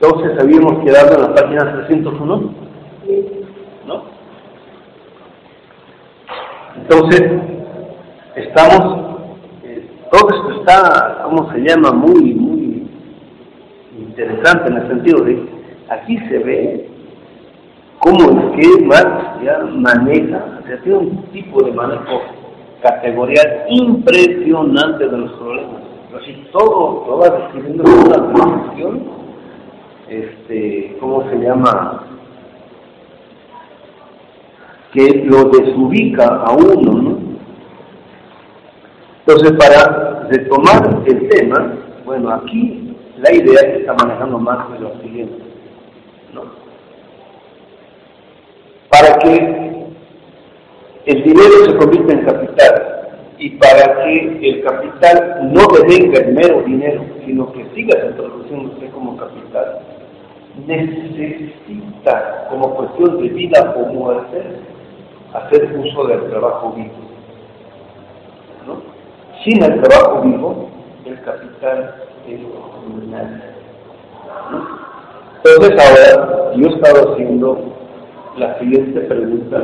[0.00, 2.54] Entonces habíamos quedado en la página 301,
[3.86, 4.02] ¿no?
[6.76, 7.32] Entonces,
[8.34, 9.20] estamos,
[9.62, 11.92] eh, todo esto está, ¿cómo se llama?
[11.92, 12.88] Muy, muy
[13.98, 15.42] interesante en el sentido de,
[15.90, 16.88] aquí se ve
[17.98, 22.22] cómo es que Marx ya maneja, se tiene un tipo de manejo
[22.82, 25.82] categorial impresionante de los problemas.
[26.18, 29.19] Así todo, todo va describiendo una definición
[30.10, 32.04] este, ¿cómo se llama?
[34.92, 37.18] Que lo desubica a uno, ¿no?
[39.20, 45.00] Entonces, para retomar el tema, bueno, aquí la idea que está manejando más es lo
[45.00, 45.44] siguiente,
[46.34, 46.42] ¿no?
[48.90, 49.86] Para que
[51.06, 53.00] el dinero se convierta en capital
[53.38, 59.16] y para que el capital no devenga el mero dinero, sino que siga introduciéndose como
[59.16, 59.80] capital,
[60.66, 64.42] necesita, como cuestión de vida o muerte,
[65.32, 66.90] hacer uso del trabajo vivo.
[69.44, 70.70] Sin el trabajo vivo,
[71.04, 71.94] el capital
[72.28, 72.40] es
[73.08, 73.42] nada.
[75.44, 77.58] Entonces ahora yo he estado haciendo
[78.36, 79.62] la siguiente pregunta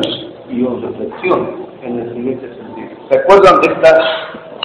[0.49, 2.89] y o reflexión en el siguiente sentido.
[3.11, 4.01] ¿Se acuerdan de esta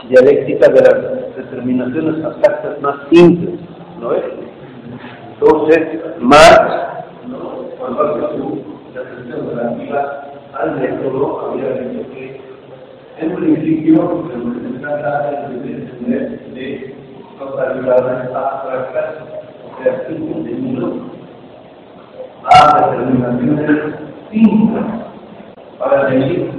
[0.08, 3.60] dialéctica de las determinaciones abstractas más simples?
[4.00, 4.24] ¿No es?
[5.42, 6.72] Entonces, Marx,
[7.80, 12.42] cuando hace su reflexión relativa al método, había dicho que
[13.18, 16.96] en principio se trata de entender de
[17.40, 19.16] totalidades abstractas,
[19.66, 20.94] o sea, sin contenido,
[22.44, 23.96] a determinaciones
[24.30, 24.84] simples
[25.80, 26.52] para venir,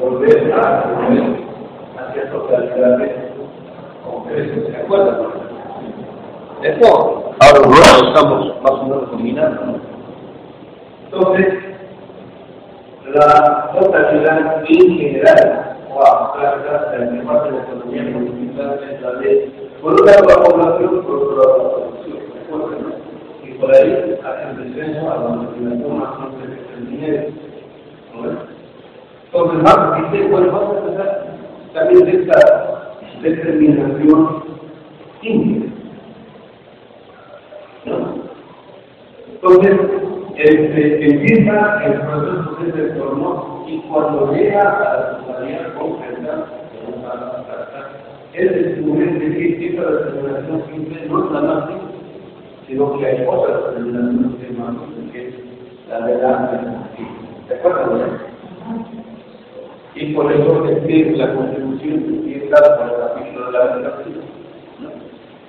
[0.00, 1.36] volver a volver
[1.98, 3.12] hacia totalidades
[4.04, 4.72] concretas.
[4.72, 5.18] ¿Se acuerdan?
[6.62, 9.80] Eso ahora estamos más o menos dominando.
[11.04, 11.54] Entonces,
[13.12, 16.02] la totalidad en general o
[16.94, 18.02] el parte de la economía
[19.00, 22.94] la de, por un la población, por otro lado la producción.
[23.44, 26.44] Y por ahí hacen descenso a la destinación más simple
[26.74, 27.22] del dinero.
[29.26, 31.26] Entonces, más dice, bueno, vamos a empezar
[31.74, 32.38] también de esta
[33.22, 34.44] determinación.
[39.44, 39.78] Entonces,
[40.36, 46.46] este, empieza el proceso de retorno y cuando llega a la totalidad concreta,
[48.32, 51.64] es descubrir que esta determinación simple no es la más
[52.66, 56.88] sino que hay otras determinaciones más simples, que la de la
[57.46, 58.00] ¿De acuerdo?
[59.94, 64.24] Y por eso es que la contribución empieza por el capítulo de la educación.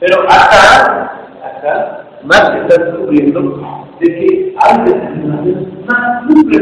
[0.01, 6.61] Pero acá, acá, más se está descubriendo de que hay determinaciones más simples.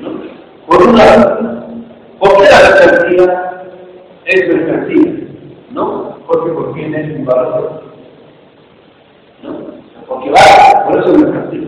[0.00, 0.20] ¿No?
[0.66, 1.24] Por un lado,
[2.18, 3.50] ¿por qué la
[4.26, 5.12] es mercancía?
[5.72, 6.16] ¿No?
[6.26, 7.82] Porque contiene un valor.
[9.42, 9.50] ¿No?
[10.06, 11.60] Porque vale, por eso es.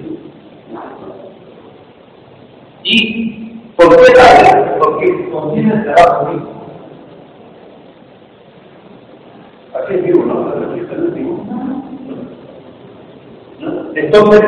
[2.85, 4.79] ¿Y por qué vale?
[4.79, 6.53] Porque contiene el trabajo mismo.
[9.75, 10.49] Aquí vivo, ¿no?
[10.71, 11.52] Aquí está el vivo.
[13.95, 14.43] Entonces,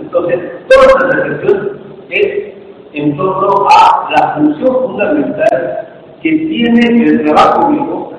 [0.00, 1.80] entonces, toda la reflexión
[2.10, 2.52] es
[2.92, 5.88] en torno a la función fundamental
[6.22, 8.12] que tiene el trabajo vivo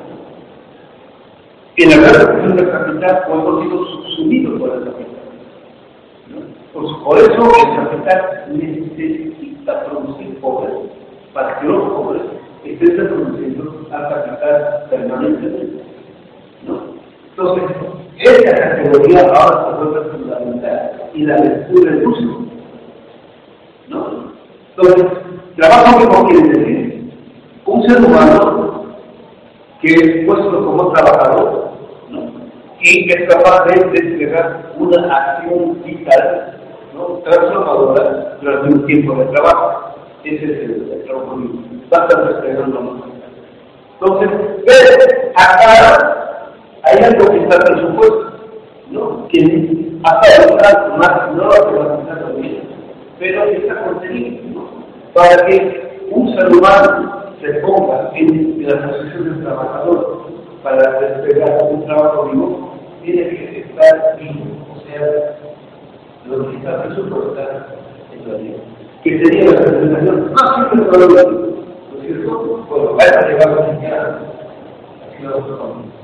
[1.78, 5.14] en la reproducción del capital cuando ha sido por el capital.
[6.74, 10.74] Pues por eso el capital necesita producir pobres
[11.34, 12.24] para que los pobres
[12.66, 15.84] estén reproduciendo al capital permanentemente.
[16.68, 16.93] ¿no?
[17.36, 17.64] Entonces,
[18.20, 22.46] esta categoría ahora se vuelve fundamental y la descubre el uso.
[23.88, 24.34] ¿No?
[24.76, 25.06] Entonces,
[25.56, 27.14] trabajo que quiere decir
[27.66, 28.86] un ser humano
[29.82, 31.72] que es puesto como trabajador
[32.10, 32.32] ¿no?
[32.82, 36.60] y es capaz de desplegar una acción vital
[36.94, 37.20] ¿no?
[37.24, 39.96] transformadora durante un tiempo de trabajo.
[40.24, 41.40] Ese es el, trabajo
[41.92, 43.04] a estar desplegando
[44.00, 44.30] Entonces,
[45.36, 46.23] acá
[46.94, 48.34] hay algo que está presupuesto,
[48.92, 49.28] ¿no?
[49.30, 52.62] Que hasta ahora más no lo que va a estar también,
[53.20, 54.64] pero está contenido, ¿no?
[55.14, 60.28] Para que un ser humano se ponga en la posición del trabajador
[60.62, 62.74] para despegar un trabajo vivo,
[63.04, 65.38] tiene que estar vivo, o sea,
[66.26, 67.66] lo que está presupuestado
[68.14, 68.58] en la vida.
[69.04, 72.66] Que sería la presentación más simple de la ¿no es cierto?
[72.70, 73.64] Bueno, va a llegar a la
[75.10, 76.03] así vamos a comer.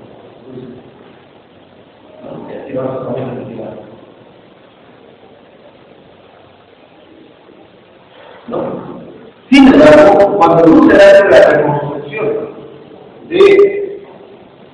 [8.48, 9.00] ¿No?
[9.52, 12.50] Sin embargo, cuando uno se da la reconstrucción
[13.28, 14.08] de,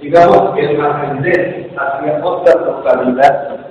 [0.01, 3.65] digamos, el ascender hacia otra totalidad,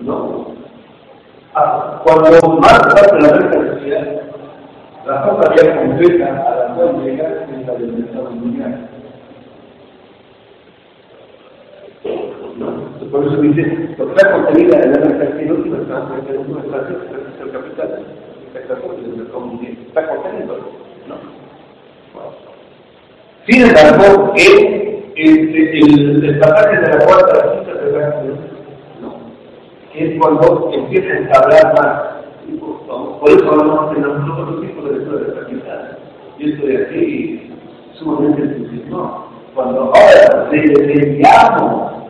[0.00, 0.39] ¿no?
[2.04, 4.06] Cuando más parte de la sociedad,
[5.06, 8.88] la cosa ya concreta a la cual llega es la del Estado mundial.
[13.10, 16.78] Por eso dice, lo que está contenida en la mercancía última está contenido en nuestra
[16.80, 18.06] es el capital,
[18.54, 18.74] está
[20.08, 20.58] contenido,
[21.08, 21.16] ¿no?
[23.48, 27.90] Sin embargo, el, el, el, pasaje de la cuarta a la quinta de
[28.28, 28.49] ¿no?
[29.92, 32.20] Que es cuando empieza a entablar más.
[33.20, 35.98] Por eso hablamos de nosotros de lectura de capital.
[36.38, 37.52] Y esto de aquí
[37.94, 39.26] sumamente entusiasmado.
[39.54, 42.00] Cuando ahora le leíamos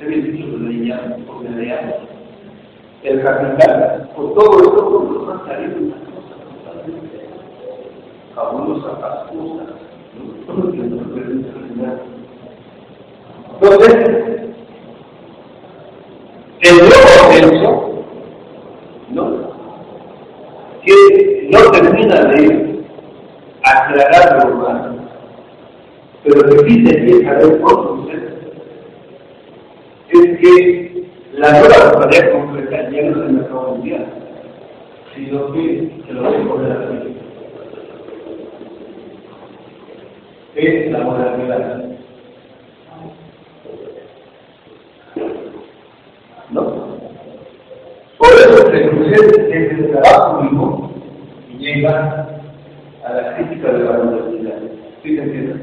[0.00, 1.94] debe dicho que leíamos, porque leíamos
[3.02, 7.28] el capital, por todo esto nos han salido unas cosas totalmente
[8.34, 9.66] fabulosas, ascusas,
[10.48, 10.72] ¿no?
[10.72, 11.98] que nos pueden terminar.
[13.60, 14.50] Entonces,
[16.60, 16.80] el
[17.40, 18.04] censo,
[19.10, 19.50] ¿no?
[20.84, 22.84] que no termina de
[23.62, 25.08] aclarar lo humano,
[26.24, 28.00] pero que sí se empieza a ver por
[30.12, 31.04] es que
[31.34, 34.06] la nueva tarea concreta ya no es el mercado mundial,
[35.14, 37.04] sino que se lo dejo de la vida.
[40.56, 41.84] Es la modernidad.
[46.50, 46.90] ¿No?
[48.40, 50.90] Por eso se cruce desde el trabajo mismo
[51.58, 52.26] llega
[53.04, 54.54] a la crítica de la modernidad.
[55.02, 55.54] ¿Sí se entiende?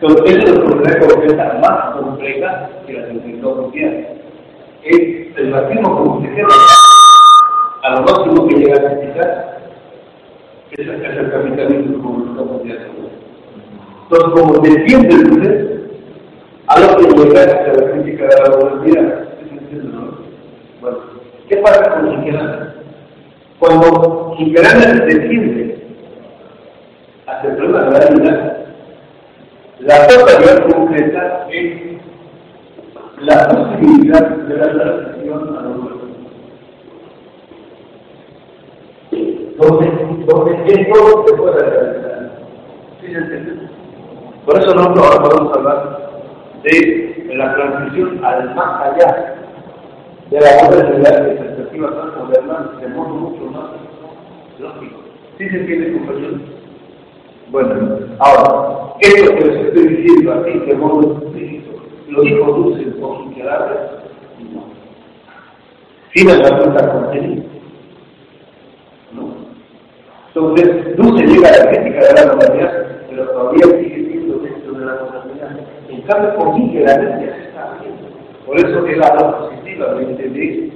[0.00, 4.14] Entonces, es una concreta más compleja que la tecnología.
[4.84, 6.46] Es el máximo como se queda
[7.82, 9.52] a lo máximo que llega a criticar
[10.70, 12.84] es el capitalismo como lo estamos viendo.
[14.04, 15.82] Entonces, como defiende el poder,
[16.68, 19.31] a lo que llega a la crítica de la modernidad.
[21.52, 22.74] ¿Qué pasa con Jinquerana?
[23.58, 25.76] Cuando Jinquerana defiende
[27.26, 28.56] hacia el problema de la realidad,
[29.80, 31.72] la totalidad concreta es
[33.18, 35.92] la posibilidad de la transición a los
[39.58, 42.30] donde, donde esto se puede realizar.
[43.00, 43.68] ¿Sí se entiende?
[44.46, 46.10] Por eso nosotros ahora podemos hablar
[46.64, 49.34] de la transición al más allá
[50.32, 51.41] de la modernidad de
[51.72, 53.70] perspectiva tan moderna de modo mucho más
[54.58, 55.00] lógico.
[55.38, 56.40] ¿Sí se entiende, compañeros?
[57.50, 63.36] Bueno, ahora, esto que les estoy diciendo aquí de modo explícito, ¿lo introducen por su
[63.36, 63.90] carácter?
[64.52, 64.64] No.
[66.12, 67.44] Tiene la cuenta contenido.
[69.12, 69.34] ¿No?
[70.28, 74.84] Entonces, no llega a la crítica de la normalidad, pero todavía sigue siendo dentro de
[74.84, 75.58] la normalidad.
[75.88, 78.08] En cambio, por mí que la ya se está haciendo.
[78.46, 80.71] Por eso él habla positivamente de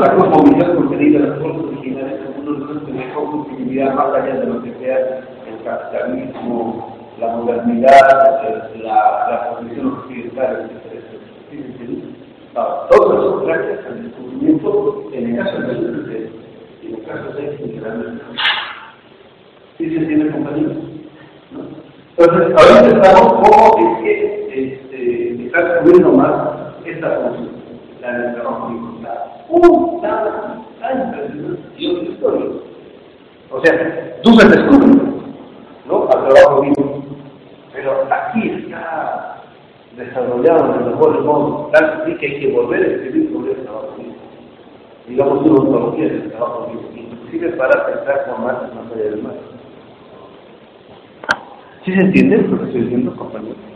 [0.00, 4.40] la conformidad contenida en las cosas originales como uno de los tener continuidad más allá
[4.40, 11.18] de lo que sea el capitalismo, la modernidad, la, la posición occidental, etc.
[12.90, 15.78] Todo eso gracias al descubrimiento, en el caso de la
[16.82, 17.94] en el caso de la
[19.76, 20.76] ¿Sí se entiende, compañeros?
[21.52, 21.60] ¿No?
[22.16, 26.32] Entonces, ahorita estamos como es que este, está descubriendo más
[26.84, 27.48] esta función,
[28.00, 28.70] la del trabajo
[31.76, 32.46] Y otra historia.
[33.50, 34.96] O sea, tú se descubres,
[35.86, 36.08] ¿no?
[36.08, 37.02] Al trabajo vivo.
[37.72, 39.42] Pero aquí está
[39.96, 44.14] desarrollado de mejor modo, tal que hay que volver a escribir sobre el trabajo vivo.
[45.06, 49.34] Digamos una ontología del trabajo vivo, inclusive para pensar con más más allá del mar.
[51.84, 53.68] ¿Sí se entiende lo que estoy diciendo, compañero?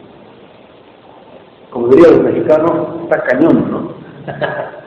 [1.72, 3.92] como dirían los mexicanos, está cañón, ¿no?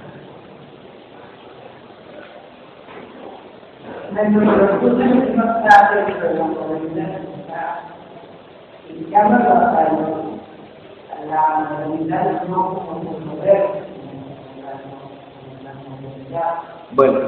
[16.92, 17.20] Bueno,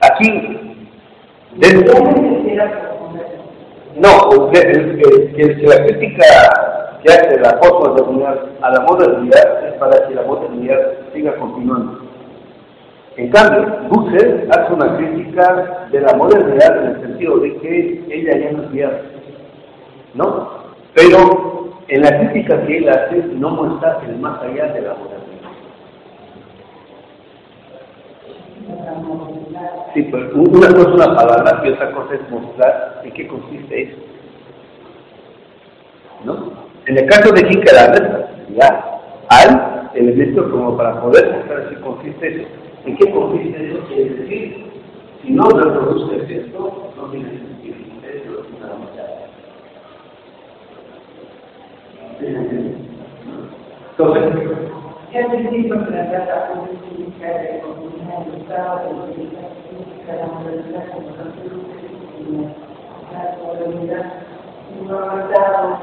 [0.00, 0.88] aquí,
[1.56, 1.94] dentro,
[3.96, 6.24] no, que, que, que la crítica
[7.02, 10.78] que hace la postmodernidad a la modernidad es para que la modernidad
[11.14, 12.07] siga continuando.
[13.18, 18.38] En cambio, Husserl hace una crítica de la modernidad en el sentido de que ella
[18.38, 19.00] ya no es vieja,
[20.14, 20.50] ¿no?
[20.94, 25.28] Pero en la crítica que él hace no muestra el más allá de la modernidad.
[29.94, 33.82] Sí, pues una cosa es una palabra y otra cosa es mostrar en qué consiste
[33.82, 33.96] eso.
[36.24, 36.52] ¿No?
[36.86, 42.42] En el caso de Hinkelander, ya hay elementos como para poder mostrar en qué consiste
[42.42, 42.67] eso.
[42.88, 43.78] ¿En qué consiste eso?
[43.94, 44.64] Es decir,
[45.22, 47.76] si no reproduces esto, no tiene sentido.
[48.02, 48.68] Eso es una
[53.90, 54.24] Entonces,
[55.12, 59.40] es difícil plantear la política de economía del Estado, de política
[60.06, 60.26] de la
[63.92, 64.02] la
[64.86, 65.76] no ha dado.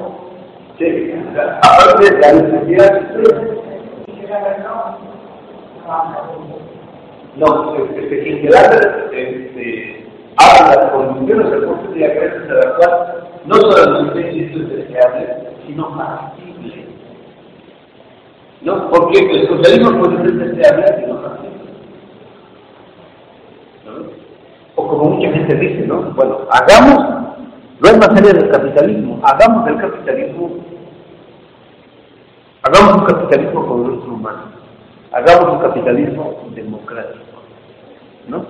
[0.79, 0.87] Sí,
[1.61, 2.93] aparte de la necesidad.
[7.37, 8.53] No, este, que Hegel
[9.11, 10.05] este,
[10.37, 15.49] habla de las condiciones del posible gracias a la cual no solamente esto es deseable,
[15.67, 16.85] sino factible.
[18.61, 18.89] ¿No?
[18.89, 21.71] Porque el socialismo puede ser deseable y no factible.
[23.85, 23.91] ¿No?
[24.75, 26.03] O como mucha gente dice, ¿no?
[26.15, 27.35] Bueno, hagamos,
[27.81, 30.51] no es materia del capitalismo, hagamos del capitalismo,
[32.63, 34.64] hagamos un capitalismo con nuestro humano
[35.15, 37.23] hagamos un capitalismo democrático,
[38.27, 38.45] ¿no?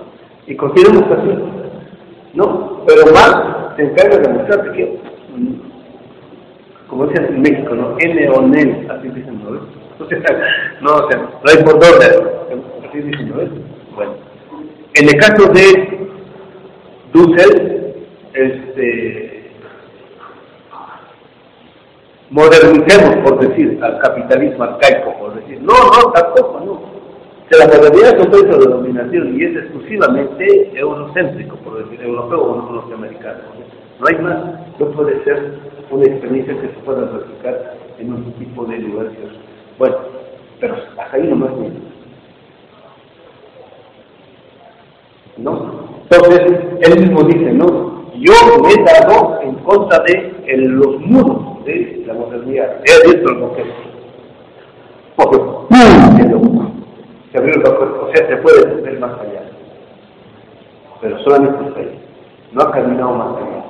[0.48, 1.30] Y consideremos así,
[2.34, 2.82] ¿no?
[2.86, 4.98] Pero más se encarga de mostrar que,
[6.88, 7.96] como dicen en México, ¿no?
[8.00, 9.50] N o NEL, así dicen, ¿no?
[10.80, 12.06] no, o sea, no hay por dónde,
[12.88, 13.36] así dicen, ¿no?
[13.94, 14.14] Bueno,
[14.94, 16.08] en el caso de
[17.12, 17.94] Dussel,
[18.34, 19.25] este,
[22.30, 26.96] modernicemos, por decir, al capitalismo arcaico, por decir, no, no, tampoco, no.
[27.48, 32.72] Que la modernidad es un de dominación y es exclusivamente eurocéntrico, por decir, europeo o
[32.72, 33.38] norteamericano.
[34.00, 34.36] No hay más,
[34.80, 35.52] no puede ser
[35.90, 39.12] una experiencia que se pueda replicar en un tipo de lugares.
[39.78, 39.96] Bueno,
[40.58, 41.70] pero hasta ahí nomás no.
[45.38, 45.86] ¿No?
[46.10, 46.40] Entonces,
[46.80, 52.14] él mismo dice, no, yo me he dado en contra de los muros de la
[52.14, 52.80] modernidad.
[52.84, 53.72] He visto el concepto.
[55.16, 55.36] Porque
[57.32, 59.42] se abrió el concepto, o sea, se puede ver más allá.
[61.00, 62.00] Pero solamente está ahí.
[62.52, 63.64] No ha caminado más allá.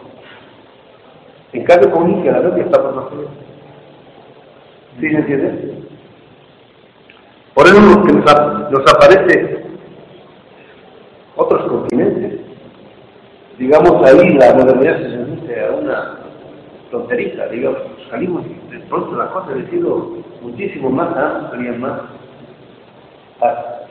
[1.53, 3.29] En cambio, con India, la Biblia está por más allá.
[5.01, 5.87] ¿Sí se entiende?
[7.55, 7.97] Por eso nos,
[8.71, 9.65] nos aparece
[11.37, 12.41] otros continentes.
[13.59, 16.16] Digamos ahí la modernidad se reduce a una
[16.91, 22.01] tonterita, digamos, salimos de pronto la cosa ha sido muchísimo más amplia, más,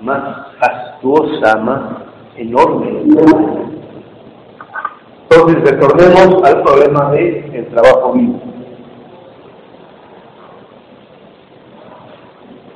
[0.02, 1.82] más fastuosa, más
[2.38, 3.04] enorme.
[5.30, 8.40] Entonces retornemos al problema de el trabajo vivo.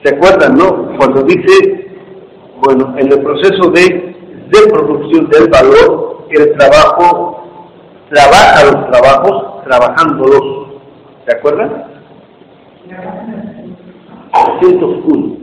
[0.03, 0.97] ¿Se acuerdan, no?
[0.97, 1.91] Cuando dice,
[2.65, 4.15] bueno, en el proceso de,
[4.47, 7.43] de producción del valor, el trabajo
[8.09, 10.81] trabaja los trabajos trabajándolos.
[11.25, 11.85] ¿Se acuerdan?
[14.59, 15.37] 101.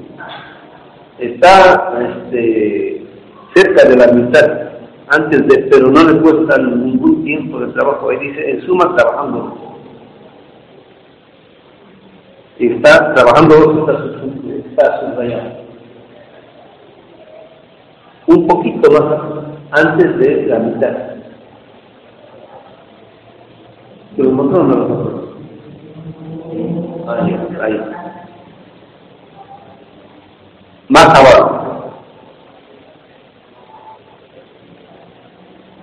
[1.19, 3.07] Está este,
[3.55, 4.47] cerca de la mitad,
[5.09, 8.11] antes de, pero no le cuesta ningún tiempo de trabajo.
[8.11, 9.79] Ahí dice, en suma, trabajando.
[12.59, 13.87] Y está trabajando,
[14.67, 15.67] está subrayado.
[18.27, 21.16] Un poquito más antes de la mitad.
[24.17, 25.37] ¿Lo encontró o no lo encontró?
[27.09, 27.81] Ahí, ahí.
[30.89, 31.93] Más abajo.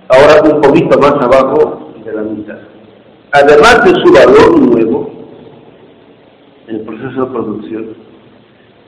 [0.08, 2.58] Ahora un poquito más abajo de la mitad.
[3.32, 5.10] Además de su valor nuevo,
[6.66, 7.96] en el proceso de producción,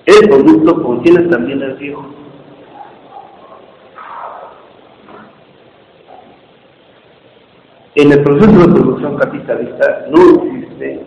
[0.06, 2.04] el producto contiene también el viejo.
[7.96, 11.00] En el proceso de producción capitalista no existe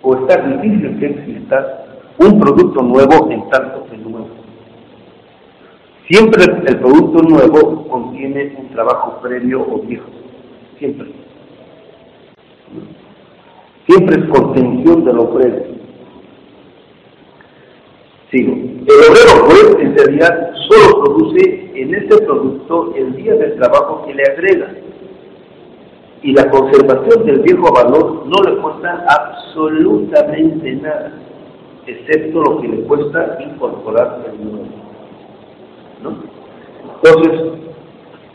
[0.00, 1.86] o está difícil que exista
[2.18, 4.28] un producto nuevo en tanto que nuevo.
[6.08, 10.06] Siempre el producto nuevo contiene un trabajo previo o viejo.
[10.78, 11.08] Siempre.
[13.88, 15.64] Siempre es contención de lo previo.
[18.30, 18.52] Sigo.
[18.52, 24.14] El obrero, pues, en realidad, solo produce en ese producto el día del trabajo que
[24.14, 24.74] le agrega.
[26.22, 31.12] Y la conservación del viejo valor no le cuesta absolutamente nada,
[31.86, 34.66] excepto lo que le cuesta incorporar el nuevo.
[36.02, 36.16] ¿No?
[37.02, 37.52] Entonces,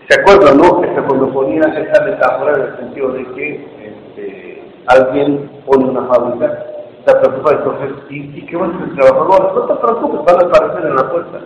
[0.08, 0.82] ¿se acuerdan, no?
[0.82, 6.74] Que cuando ponía esa metáfora en el sentido de que este, alguien pone una fábrica
[7.06, 9.54] te preocupa entonces, ¿y, y qué van a hacer trabajadores?
[9.56, 11.40] No te preocupes, van a aparecer en la puerta.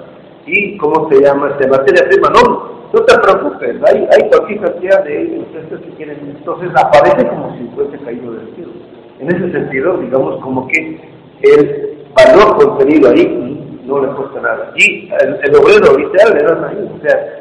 [0.46, 1.50] ¿Y cómo se llama?
[1.60, 2.30] ¿De materia prima?
[2.30, 6.36] No, no te preocupes, hay, hay cualquier cantidad de ustedes que quieren.
[6.38, 8.72] Entonces aparece como si fuese caído del cielo.
[9.20, 11.00] En ese sentido, digamos como que
[11.42, 14.72] el valor contenido ahí no le cuesta nada.
[14.76, 17.40] Y el, obrero literal le dan ahí, o sea,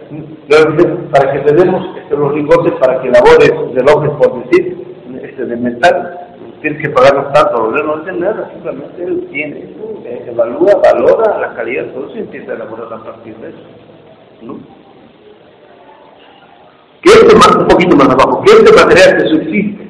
[1.10, 4.78] para que tenemos este, los lingotes para que labores del hombre, por decir,
[5.22, 6.18] este, de metal,
[6.62, 9.74] tienes que pagarnos tanto, el no hace nada, simplemente él tiene,
[10.04, 13.58] eh, evalúa, valora la calidad de todo y empieza a elaborar a partir de eso.
[14.42, 14.85] ¿no?
[17.06, 19.88] Que este más, un poquito más abajo, que este material que subsiste,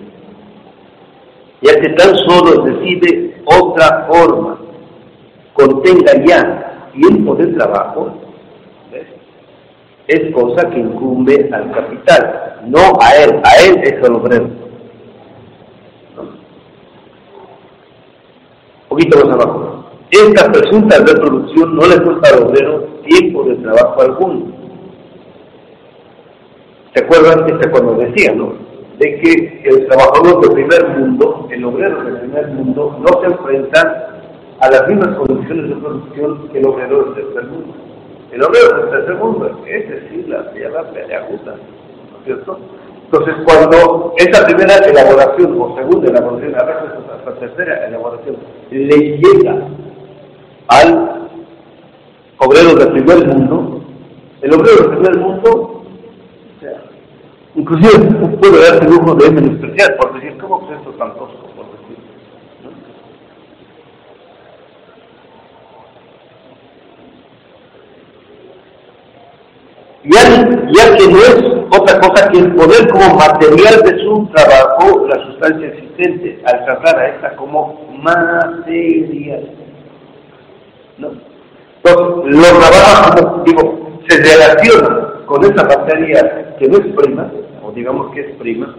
[1.62, 4.58] ya que tan solo decide otra forma,
[5.54, 8.12] contenga ya tiempo de trabajo,
[10.08, 14.66] es cosa que incumbe al capital, no a él, a él es el obrero.
[18.96, 19.84] poquito más abajo.
[20.10, 24.55] Esta presunta reproducción no le cuesta al obrero tiempo de trabajo alguno.
[26.96, 27.46] ¿Se acuerdan?
[27.46, 28.54] Este cuando ¿no?
[28.98, 34.22] De que el trabajador del primer mundo, el obrero del primer mundo, no se enfrenta
[34.60, 37.74] a las mismas condiciones de producción que el obrero del tercer mundo.
[38.32, 41.56] El obrero del tercer mundo, ese sí la tierra peleaguda,
[42.12, 42.58] ¿no es cierto?
[43.04, 48.36] Entonces, cuando esa primera elaboración o segunda elaboración, a veces hasta tercera elaboración,
[48.70, 49.68] le llega
[50.68, 51.28] al
[52.38, 53.82] obrero del primer mundo,
[54.40, 55.75] el obrero del primer mundo,
[57.56, 61.46] inclusive puede darse lujo de menospreciar, por decir, ¿cómo es esto tan tosco?
[61.56, 61.96] Por decir.
[70.04, 70.22] Ya,
[70.70, 75.26] ya que no es otra cosa que el poder como material de su trabajo, la
[75.26, 79.50] sustancia existente, al tratar a esta como material.
[80.98, 81.08] ¿No?
[81.82, 87.30] Entonces, lo trabaja como, digo, se relaciona con esa materia que no es prima,
[87.62, 88.74] o digamos que es prima,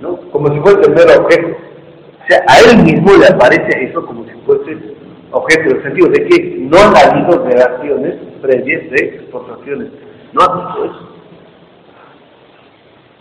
[0.00, 0.16] ¿no?
[0.30, 1.48] Como si fuese el mero objeto.
[1.48, 4.94] O sea, a él mismo le aparece eso como si fuese
[5.30, 9.88] objeto, en el sentido de que no ha habido relaciones previas de exportaciones.
[10.32, 11.08] No ha visto eso.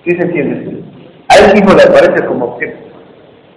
[0.05, 0.83] ¿Sí se entiende?
[1.29, 2.77] A él mismo le aparece como objeto.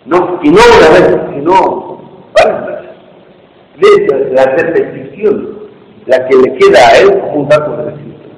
[0.06, 2.00] No, y no una vez, sino
[2.32, 4.32] varias veces.
[4.32, 5.65] La repetición,
[6.06, 8.30] la que le queda a él como un dato de registro.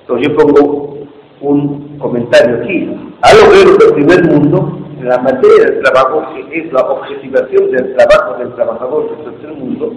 [0.00, 0.98] Entonces yo pongo
[1.40, 2.96] un comentario aquí.
[3.22, 7.94] A lo que del primer mundo, la materia del trabajo, que es la objetivación del
[7.96, 9.92] trabajo del trabajador del tercer mundo,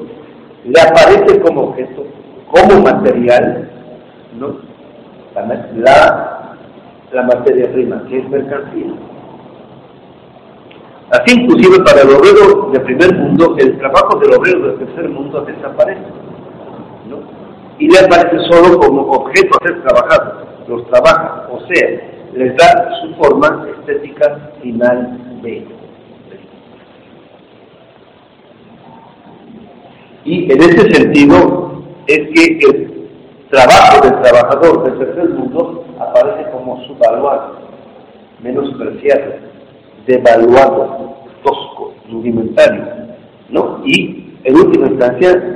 [0.64, 2.06] le aparece como objeto,
[2.50, 3.70] como material,
[4.40, 4.58] ¿no?
[5.36, 6.46] la, la
[7.16, 8.94] la materia prima, que es mercancía.
[11.12, 15.42] Así inclusive para el obrero del primer mundo, el trabajo del obrero del tercer mundo
[15.42, 16.25] desaparece.
[17.10, 17.20] ¿No?
[17.80, 20.46] Y le aparece solo como objeto a ser trabajado.
[20.68, 21.90] Los trabaja, o sea,
[22.34, 25.66] les da su forma estética final de
[30.26, 33.10] Y en ese sentido es que el
[33.52, 37.58] trabajo del trabajador del tercer mundo aparece como subvaluado,
[38.42, 39.34] menospreciado,
[40.08, 42.86] devaluado, tosco, rudimentario,
[43.50, 43.82] ¿no?
[43.86, 45.55] Y en última instancia,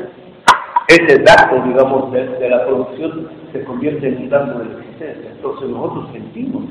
[0.89, 5.31] ese dato, digamos, de, la producción se convierte en un dato de existencia.
[5.31, 6.63] Entonces nosotros sentimos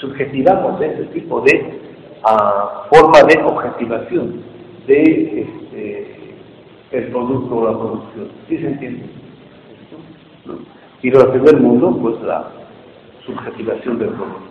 [0.00, 1.80] subjetivamos ese tipo de
[2.24, 4.42] uh, forma de objetivación
[4.86, 5.46] de
[6.90, 8.28] este, producto o la producción.
[8.48, 9.04] ¿Sí se entiende?
[11.02, 12.48] Y lo del primer mundo, pues la
[13.24, 14.42] subjetivación del producto.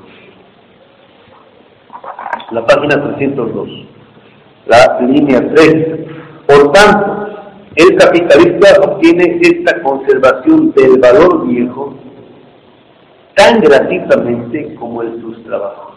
[2.52, 3.70] La página 302,
[4.68, 6.00] la línea 3.
[6.48, 7.26] Por tanto,
[7.76, 11.96] el capitalista obtiene esta conservación del valor viejo
[13.36, 15.96] tan gratuitamente como el sus trabajos.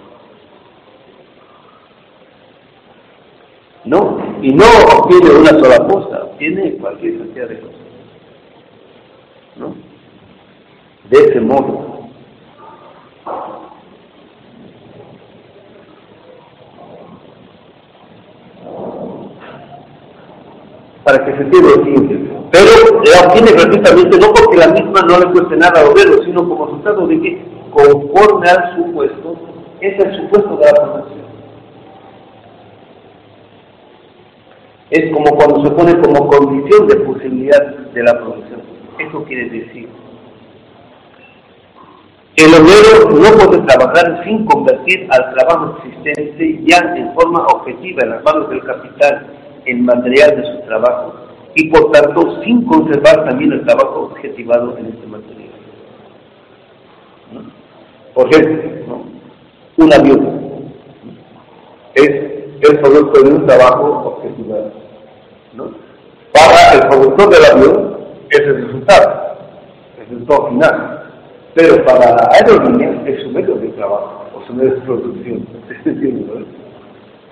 [3.85, 4.19] ¿no?
[4.43, 4.65] Y no
[4.99, 7.81] obtiene una sola cosa, obtiene cualquier cantidad de cosas.
[9.57, 9.75] ¿No?
[11.11, 11.98] De ese modo.
[21.09, 22.31] Para que se el siguiente.
[22.53, 26.67] Pero la obtiene gratuitamente no porque la misma no le cueste nada verlo, sino como
[26.67, 29.37] resultado de que conforme al supuesto,
[29.81, 31.21] es el supuesto de la producción.
[34.91, 38.61] Es como cuando se pone como condición de posibilidad de la producción.
[38.99, 39.89] Eso quiere decir.
[42.37, 48.11] El obrero no puede trabajar sin convertir al trabajo existente ya en forma objetiva en
[48.11, 49.38] las manos del capital
[49.69, 51.15] en material de su trabajo
[51.55, 55.49] y por tanto sin conservar también el trabajo objetivado en este material.
[58.15, 59.03] Por ejemplo,
[59.77, 60.39] un avión
[61.95, 62.11] es
[62.61, 64.73] el producto de un trabajo objetivado.
[65.55, 65.71] ¿no?
[66.33, 67.99] Para el productor del avión
[68.31, 69.37] es el resultado,
[69.99, 70.95] el resultado final.
[71.55, 75.47] Pero para la aerolínea es su medio de trabajo o su medio de producción.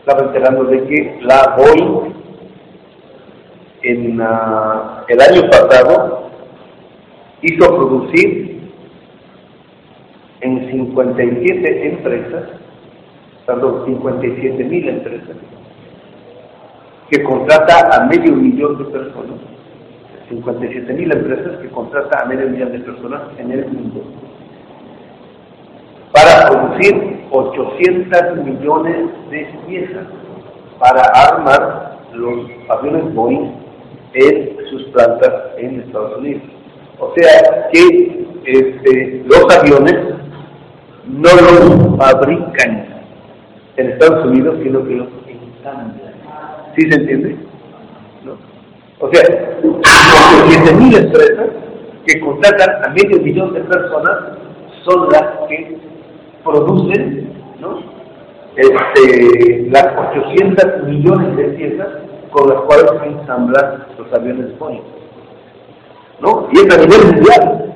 [0.00, 2.14] Estaba enterando de que la Boeing
[3.86, 6.30] en uh, el año pasado
[7.42, 8.60] hizo producir
[10.40, 12.44] en 57 empresas,
[13.46, 15.36] perdón, 57 mil empresas,
[17.10, 19.38] que contrata a medio millón de personas,
[20.30, 24.02] 57 mil empresas que contrata a medio millón de personas en el mundo,
[26.12, 30.06] para producir 800 millones de piezas
[30.80, 33.65] para armar los aviones Boeing
[34.16, 36.42] en sus plantas en Estados Unidos.
[36.98, 39.94] O sea que este, los aviones
[41.06, 42.86] no los fabrican
[43.76, 46.14] en Estados Unidos, sino que los ensamblan.
[46.76, 47.36] ¿Sí se entiende?
[48.24, 48.36] ¿No?
[49.00, 49.22] O sea,
[49.62, 51.48] 7.000 empresas
[52.06, 54.38] que contratan a medio millón de personas
[54.84, 55.76] son las que
[56.42, 57.80] producen ¿no?
[58.56, 61.88] este, las 800 millones de piezas
[62.30, 64.82] con las cuales se ensamblan los aviones Boeing.
[66.20, 66.48] ¿No?
[66.52, 67.74] Y es a nivel mundial.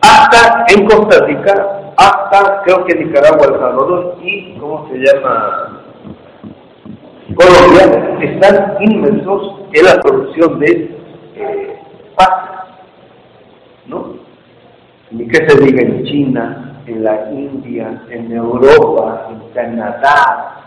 [0.00, 5.82] Hasta en Costa Rica hasta creo que Nicaragua, El Salvador y, ¿cómo se llama?
[7.34, 10.96] Colombia, están inmersos en la producción de
[11.36, 11.78] eh,
[13.86, 14.14] ¿no?
[15.10, 20.62] Ni que se diga en China, en la India, en Europa, en Canadá,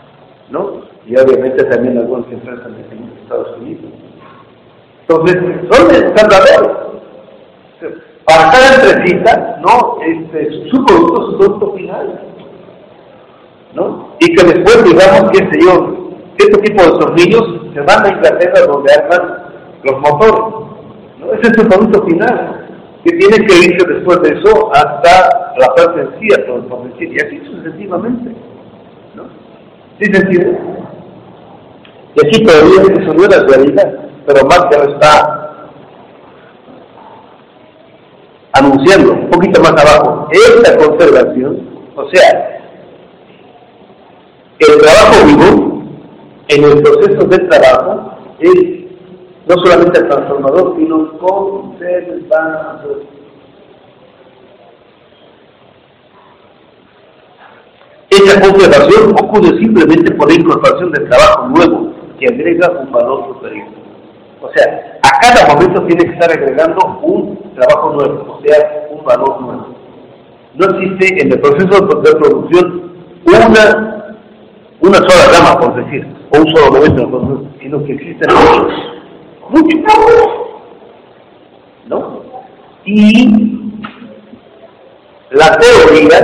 [0.50, 0.85] ¿no?
[1.06, 3.92] Y obviamente también algunas empresas en Estados Unidos.
[5.02, 5.36] Entonces,
[5.70, 6.86] son verdaderos
[8.26, 9.98] para cada empresita, ¿no?
[10.04, 12.20] Este, su producto, su producto final,
[13.74, 14.16] ¿no?
[14.18, 18.66] Y que después, digamos, qué sé yo, este tipo de tornillos se van a Inglaterra
[18.66, 19.44] donde arman
[19.84, 20.40] los motores,
[21.20, 21.32] ¿no?
[21.34, 22.66] Ese es su producto final,
[23.04, 27.40] que tiene que irse después de eso hasta la parte sencilla, por decir, y así
[27.46, 28.30] sucesivamente,
[29.14, 29.22] ¿no?
[30.00, 30.58] ¿Sí se entiende?
[32.16, 33.92] Y aquí todavía se subió la realidad,
[34.26, 35.66] pero más que no está
[38.52, 42.62] anunciando un poquito más abajo esta conservación, o sea,
[44.58, 45.82] el trabajo vivo
[46.48, 48.64] en el proceso de trabajo es
[49.46, 53.02] no solamente transformador, sino conservador.
[58.08, 63.66] Esta conservación ocurre simplemente por la incorporación del trabajo nuevo que agrega un valor superior.
[64.40, 69.04] O sea, a cada momento tiene que estar agregando un trabajo nuevo, o sea, un
[69.04, 69.66] valor nuevo.
[70.54, 72.92] No existe en el proceso de producción
[73.26, 74.14] una,
[74.80, 78.72] una sola rama, por decir, o un solo momento, sino que existen muchos,
[79.50, 79.80] muchos.
[81.86, 82.22] ¿No?
[82.84, 83.66] Y
[85.30, 86.18] la teoría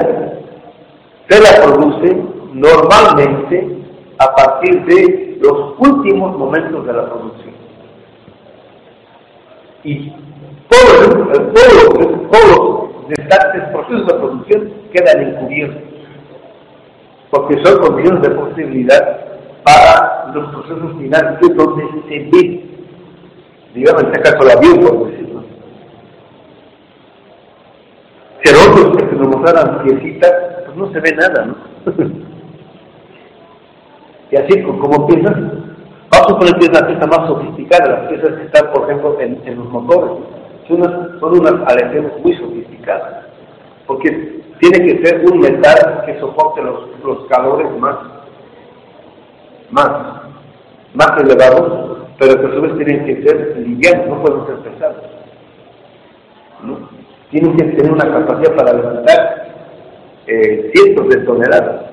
[1.28, 2.16] se la produce
[2.52, 3.78] normalmente
[4.18, 7.62] a partir de los últimos momentos de la producción
[9.84, 10.12] y
[10.68, 15.82] todos, todos, todos los procesos de producción quedan encubiertos,
[17.30, 19.18] porque son condiciones de posibilidad
[19.64, 22.64] para los procesos finales, donde se ve,
[23.74, 25.42] digamos en este caso la avión, por decirlo.
[28.44, 30.32] Si otros que se nos mostraran piecitas,
[30.66, 32.22] pues no se ve nada, ¿no?
[34.32, 35.36] y así como piensas,
[36.12, 39.68] Vamos a es la pieza más sofisticada, las piezas que están, por ejemplo, en, los
[39.70, 40.10] motores.
[40.68, 43.24] Son unas, son unas aleaciones muy sofisticadas,
[43.86, 47.96] porque tiene que ser un metal que soporte los, los calores más,
[49.70, 49.90] más,
[50.92, 55.04] más elevados, pero que a su vez tienen que ser livianos, no pueden ser pesados.
[56.62, 56.88] ¿no?
[57.30, 59.54] Tienen que tener una capacidad para levantar
[60.26, 61.92] eh, cientos de toneladas.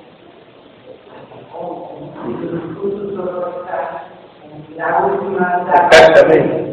[5.05, 6.71] última Exactamente.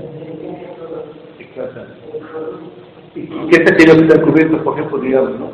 [3.14, 5.50] ¿Y qué se tiene que cubierto, por ejemplo, digamos, no?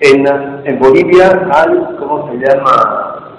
[0.00, 0.26] En,
[0.66, 3.38] en Bolivia hay, ¿cómo se llama?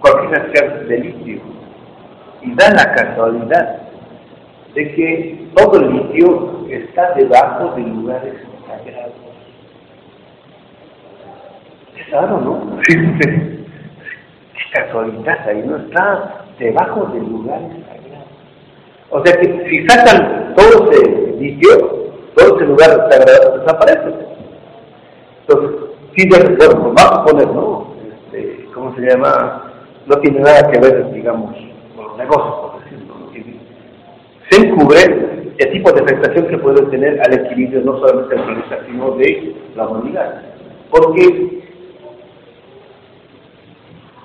[0.00, 1.42] Cualquier de litio.
[2.40, 3.82] Y da la casualidad
[4.74, 8.34] de que todo el litio está debajo de lugares
[8.66, 9.19] sagrados.
[12.00, 12.78] Es raro, ¿no?
[12.86, 13.60] Qué
[14.72, 15.76] casualidad ahí, ¿no?
[15.76, 18.28] Está debajo de lugares sagrados.
[19.10, 24.14] O sea que si sacan todo ese litio, todo ese lugar sagrado desaparece.
[25.46, 25.80] Entonces,
[26.16, 26.56] sí, bueno,
[26.94, 27.94] vamos a poner, ¿no?
[28.32, 29.72] Este, ¿Cómo se llama?
[30.06, 31.56] No tiene nada que ver, digamos,
[31.96, 33.14] con los negocios, por decirlo.
[33.18, 33.30] ¿no?
[34.50, 38.78] Se encubre el tipo de afectación que puede tener al equilibrio no solamente del planeta,
[38.86, 40.42] sino de la humanidad.
[40.90, 41.59] Porque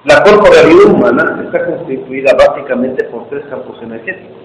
[0.06, 4.38] la corporalidad humana está constituida básicamente por tres campos energéticos.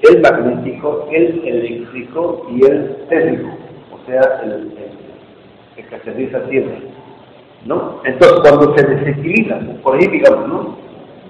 [0.00, 3.50] El magnético, el eléctrico y el térmico,
[3.92, 4.72] o sea, el, el
[5.76, 6.78] que caracteriza Tierra.
[7.66, 8.00] ¿no?
[8.04, 10.78] Entonces, cuando se desequilibra, por ahí digamos, ¿no?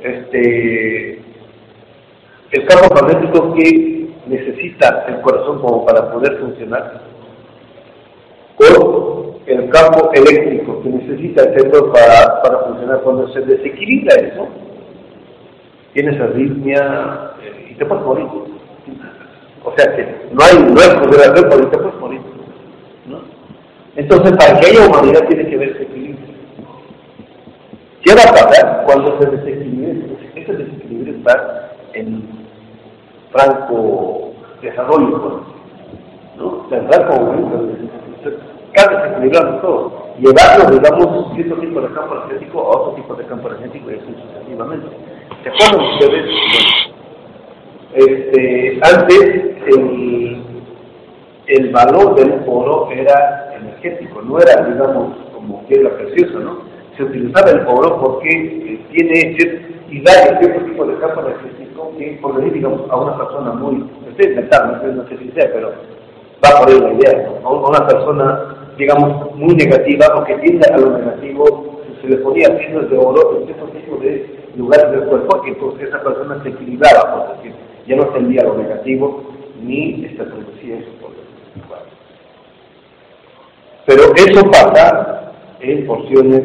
[0.03, 1.21] Este,
[2.53, 7.03] el campo magnético que necesita el corazón como para poder funcionar,
[8.59, 14.47] o el campo eléctrico que necesita el cerebro para, para funcionar, cuando se desequilibra eso,
[15.95, 18.27] tienes arritmia eh, y te puedes morir.
[19.65, 22.21] O sea que no hay, no hay hacer, pero te puedes morir.
[23.97, 26.27] Entonces, para que haya humanidad tiene que haber ese equilibrio.
[28.03, 30.17] ¿Qué va a pasar cuando se desequilibre?
[30.37, 32.23] Ese desequilibrio está en
[33.33, 34.33] franco
[34.63, 35.43] desarrollo,
[36.37, 36.67] ¿no?
[36.71, 37.15] En franco
[38.73, 40.09] cada desequilibrando todo.
[40.19, 44.15] Llevarlo, digamos, cierto tipo de campo energético a otro tipo de campo energético y así
[44.23, 44.89] sucesivamente.
[45.43, 46.25] ¿Se acuerdan ustedes?
[47.95, 49.21] Este, antes
[49.67, 50.43] el,
[51.47, 56.59] el valor del oro era energético, no era, digamos, como piedra preciosa, ¿no?
[56.97, 59.37] Se utilizaba el oro porque eh, tiene
[59.91, 63.89] y da cierto tipo de campo energético que, por decir, digamos, a una persona muy,
[64.11, 65.73] estoy inventando, no sé si sea, pero
[66.45, 67.49] va por ahí la idea, ¿no?
[67.49, 72.57] A una persona, digamos, muy negativa o que tiende a lo negativo, se le ponía
[72.57, 76.51] piedras de oro en cierto tipo de lugares del cuerpo, que entonces esa persona se
[76.51, 77.55] equilibraba, por decir,
[77.87, 79.25] ya no tendía lo negativo,
[79.63, 81.19] ni se producía eso por
[83.89, 86.43] pero eso pasa en porciones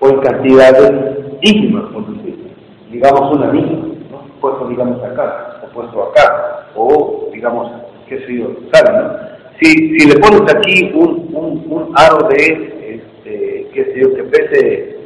[0.00, 0.92] o en cantidades
[1.40, 2.52] ínfimas, por decir.
[2.90, 3.94] Digamos una mínima,
[4.40, 7.70] puesto digamos acá, o puesto acá, o digamos,
[8.08, 8.48] qué sé yo.
[8.48, 9.34] No?
[9.60, 14.22] Si, si le pones aquí un, un, un aro de, este, qué sé yo, que
[14.24, 14.96] pese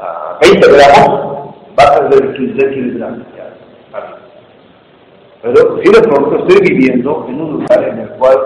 [0.00, 3.34] a 20 gramos, va a ser desequilibrante.
[5.42, 8.38] Pero si de pronto estoy viviendo en un lugar en el cual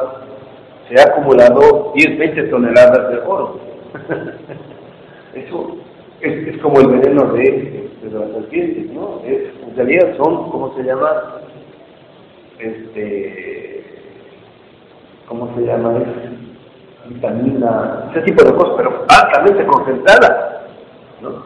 [0.89, 3.61] se ha acumulado 10, 20 toneladas de oro.
[5.35, 5.77] Eso
[6.21, 9.23] es, como el veneno de, de las serpientes, ¿no?
[9.25, 11.37] Es, en realidad son, ¿cómo se llama?
[12.59, 13.68] Este,
[15.29, 15.95] ¿cómo se llama?
[15.99, 20.63] Es vitamina, ese tipo de cosas, pero altamente concentrada,
[21.23, 21.43] ¿no?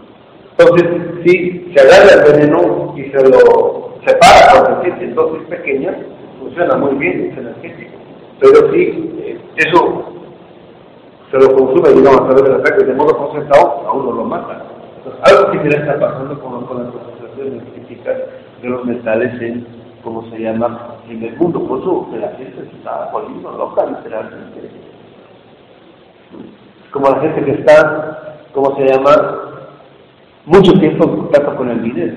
[0.56, 0.88] Entonces,
[1.24, 5.96] si se agarra el veneno y se lo separa con en dosis pequeñas,
[6.38, 7.92] funciona muy bien, es energético.
[8.40, 8.82] Pero si
[9.24, 10.12] eh, eso
[11.30, 14.24] se lo consume, digamos, a través de la sangre de modo concentrado, a uno lo
[14.24, 14.64] mata.
[14.98, 18.16] Entonces, algo similar está pasando con, con las concentraciones críticas
[18.60, 21.66] de los metales en, ¿cómo se llama?, en el mundo.
[21.66, 24.70] Por eso la gente está volviendo loca, literalmente.
[26.90, 29.42] Como la gente que está, ¿cómo se llama?,
[30.46, 32.14] mucho tiempo en contacto con el dinero.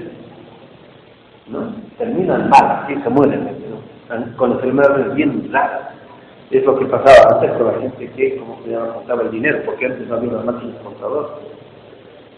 [1.48, 1.76] ¿no?
[1.98, 4.38] Terminan mal, así se mueren, ¿no?
[4.38, 5.91] con enfermedades bien raras.
[6.52, 9.60] Es lo que pasaba antes con la gente que, como se llama, contaba el dinero,
[9.65, 11.32] porque antes no había una máquina contadoras.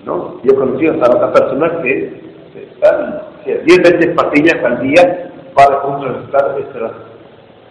[0.05, 0.41] ¿no?
[0.43, 2.21] Yo conocí a otras personas que
[2.55, 5.26] están 10 veces pastillas al día
[5.57, 6.91] para contrarrestar las,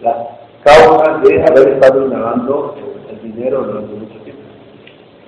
[0.01, 0.27] las
[0.61, 2.75] causas de haber estado inhalando
[3.09, 4.41] el dinero durante mucho tiempo,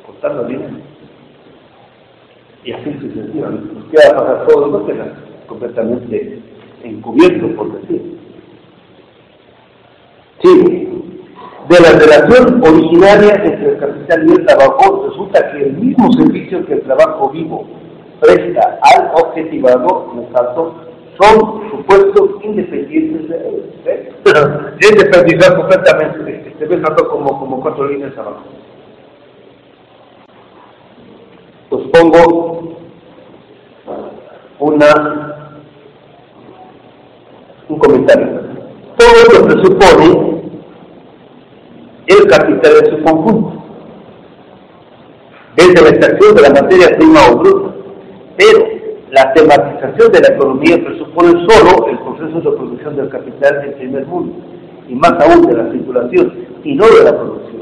[0.06, 0.76] contando dinero.
[2.66, 3.74] Y así sucesivamente.
[3.74, 5.14] Nos queda pasar todo, no quedan
[5.48, 6.42] completamente
[6.84, 8.20] encubierto, por decir.
[10.44, 11.04] Sí,
[11.70, 16.66] de la relación originaria entre el capital y el trabajo, resulta que el mismo servicio
[16.66, 17.66] que el trabajo vivo
[18.20, 20.89] presta al objetivado, en caso,
[21.20, 23.74] son supuestos independientes de él.
[23.86, 24.14] ¿eh?
[24.80, 28.44] Es desperdiciar completamente, se ve tanto como, como cuatro líneas abajo.
[31.70, 32.78] Os pongo
[34.60, 35.60] una,
[37.68, 38.42] un comentario.
[38.98, 40.42] Todo esto presupone
[42.08, 43.64] el capital en su conjunto,
[45.56, 47.76] desde la extracción de la materia prima o bruta.
[48.38, 48.79] Pero
[49.12, 54.06] la tematización de la economía presupone solo el proceso de producción del capital en primer
[54.06, 54.36] mundo,
[54.88, 57.62] y más aún de la circulación, y no de la producción.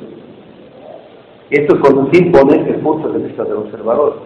[1.49, 4.17] Esto es cuando se impone el punto de vista del observador.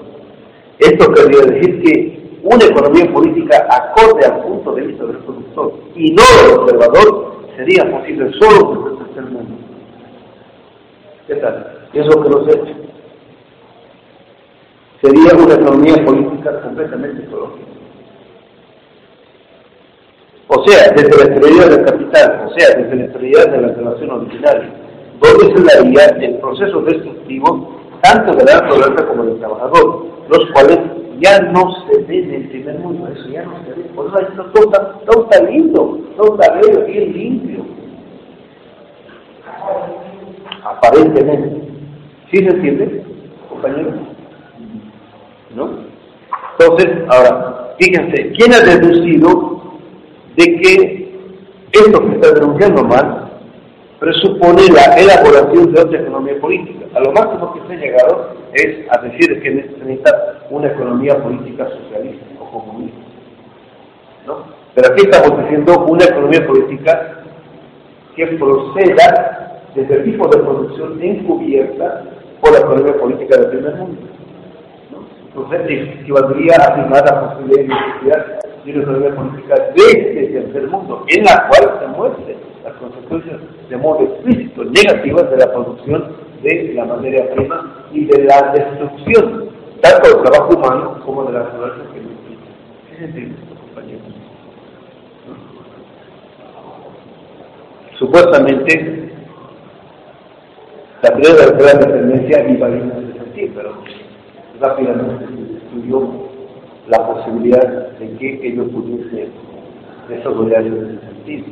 [0.79, 6.11] Esto querría decir que una economía política acorde al punto de vista del productor y
[6.15, 9.55] no del observador sería posible solo por el tercer mundo.
[11.27, 11.77] ¿Qué tal?
[11.93, 12.80] es lo que nos he hecho.
[15.01, 17.65] Sería una economía política completamente ecológica.
[20.47, 24.11] O sea, desde la estrella del capital, o sea, desde la estrella de la relación
[24.11, 24.73] original,
[25.19, 30.79] donde se daría el proceso destructivo tanto de la naturaleza como del trabajador, los cuales
[31.19, 33.83] ya no se ven en el primer mundo, eso ya no se ve.
[33.95, 37.65] Por eso todo está, todo está lindo, todo está bello, bien limpio.
[40.63, 41.69] Aparentemente.
[42.31, 43.03] ¿Sí se entiende,
[43.49, 44.10] compañeros?
[45.55, 45.69] ¿No?
[46.57, 49.61] Entonces, ahora, fíjense, ¿quién ha deducido
[50.35, 51.11] de que
[51.71, 53.31] esto que está denunciando mal
[53.99, 56.85] presupone la elaboración de otra economía política?
[56.95, 61.67] A lo máximo que se ha llegado es a decir que necesita una economía política
[61.69, 62.99] socialista o comunista.
[64.27, 64.43] ¿no?
[64.75, 67.23] Pero aquí estamos diciendo una economía política
[68.15, 72.03] que proceda desde el tipo de producción encubierta
[72.41, 74.01] por la economía política del primer mundo.
[75.33, 75.61] Entonces,
[76.01, 81.05] equivaldría a afirmar la posibilidad de necesidad de una economía política desde el tercer mundo,
[81.07, 83.39] en la cual se muestren las consecuencias
[83.69, 89.49] de modo explícito negativas de la producción de la materia prima y de la destrucción,
[89.81, 92.01] tanto del trabajo humano como de la naturaleza que
[92.89, 94.01] ¿Qué se entiende esto, compañeros?
[97.97, 99.13] Supuestamente,
[101.01, 103.73] la teoría de la dependencia bien en ese sentido, pero
[104.61, 106.07] rápidamente se estudió
[106.87, 109.31] la posibilidad de que ellos pudiesen
[110.07, 111.45] desarrollar en ese sentido.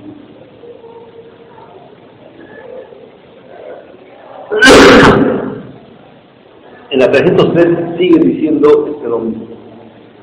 [6.91, 9.47] En la 303 sigue diciendo este lo mismo.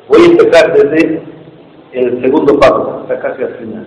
[0.09, 1.23] Voy a empezar desde
[1.93, 3.87] el segundo párrafo, hasta casi al final.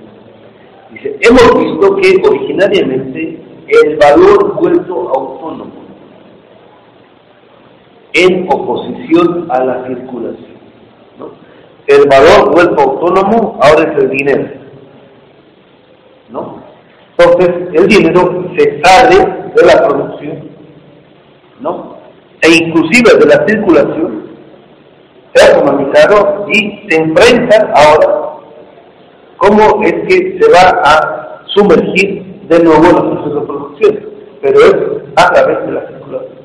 [0.91, 5.78] Dice, hemos visto que originariamente el valor vuelto autónomo
[8.13, 10.59] en oposición a la circulación.
[11.87, 14.59] El valor vuelto autónomo ahora es el dinero.
[16.29, 16.61] ¿no?
[17.17, 19.17] Entonces, el dinero se sale
[19.55, 20.49] de la producción,
[21.59, 21.97] ¿no?
[22.41, 24.29] E inclusive de la circulación,
[25.33, 28.29] se ha economizado y se enfrenta ahora
[29.37, 33.99] cómo es que se va a sumergir de nuevo en los procesos de producción,
[34.41, 34.75] pero es
[35.15, 36.39] a través de la circulación.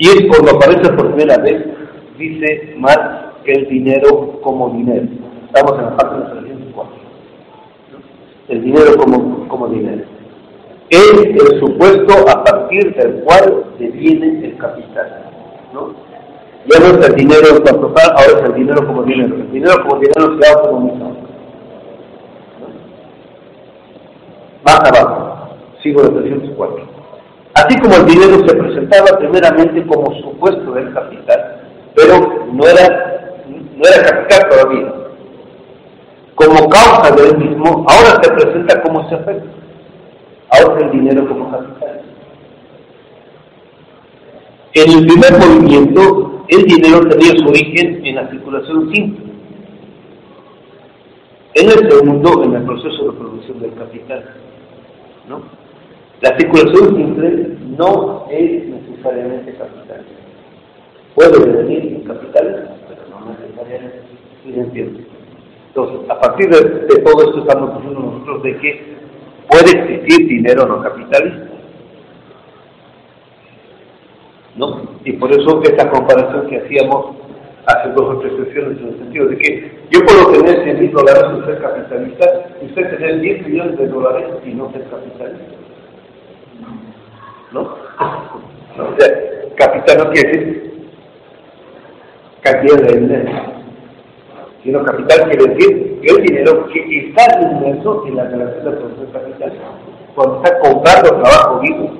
[0.00, 1.62] Y es cuando aparece por primera vez,
[2.16, 5.06] dice Marx que el dinero como dinero.
[5.44, 6.92] Estamos en la parte de 4.
[8.48, 10.02] El dinero como, como dinero.
[10.88, 15.30] Es el supuesto a partir del cual deviene el capital.
[15.74, 15.92] ¿no?
[16.64, 19.34] Ya no es el dinero en cuanto tal, ahora es el dinero como dinero.
[19.34, 21.16] El dinero como dinero se ha autonomizado.
[24.64, 26.99] Más abajo, sigo de 304.
[27.60, 31.60] Así como el dinero se presentaba primeramente como supuesto del capital,
[31.94, 34.94] pero no era, no era capital todavía.
[36.36, 39.48] Como causa del mismo, ahora se presenta como ese efecto.
[40.48, 42.00] Ahora el dinero como capital.
[44.72, 49.26] En el primer movimiento, el dinero tenía su origen en la circulación simple.
[51.54, 54.24] En el segundo, en el proceso de producción del capital.
[55.28, 55.42] ¿no?
[56.20, 60.04] La circulación simple no es necesariamente capital.
[61.14, 64.00] Puede venir en capitales, pero no necesariamente.
[64.44, 65.06] ¿Sí?
[65.68, 66.60] Entonces, a partir de,
[67.02, 68.96] todo esto estamos diciendo nosotros de que
[69.48, 71.46] puede existir dinero no capitalista.
[74.56, 74.82] ¿No?
[75.04, 77.16] Y por eso esta comparación que hacíamos
[77.66, 80.92] hace dos o tres sesiones en el sentido de que yo puedo tener 100 mil
[80.92, 82.26] dólares y ser capitalista,
[82.60, 85.59] y usted tener 10 millones de dólares y no ser capitalista.
[87.52, 87.62] ¿No?
[87.62, 89.08] O sea,
[89.56, 90.90] capital no quiere decir
[92.42, 93.30] cantidad de dinero,
[94.62, 99.52] sino capital quiere decir el dinero que está inmerso en la relación de producción capital,
[100.14, 101.90] cuando está comprando trabajo vivo,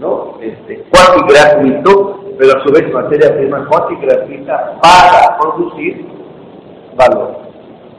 [0.00, 0.38] ¿no?
[0.40, 6.06] Este, cuasi gratuito, pero a su vez materia prima cuasi gratuita para producir
[6.96, 7.36] valor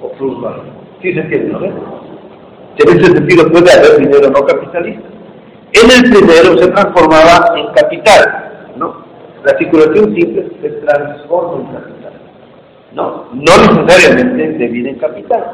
[0.02, 0.66] o plus valor.
[1.02, 1.64] ¿Sí se entiende, no?
[2.76, 5.13] En ese sentido puede haber dinero no capitalista.
[5.74, 9.04] En el primero se transformaba en capital, ¿no?
[9.44, 12.14] La circulación simple se transforma en capital,
[12.94, 13.26] ¿no?
[13.34, 15.54] No necesariamente deviene en capital.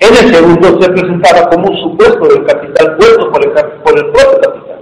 [0.00, 4.78] En el segundo se presentaba como un supuesto del capital puesto por el, propio capital.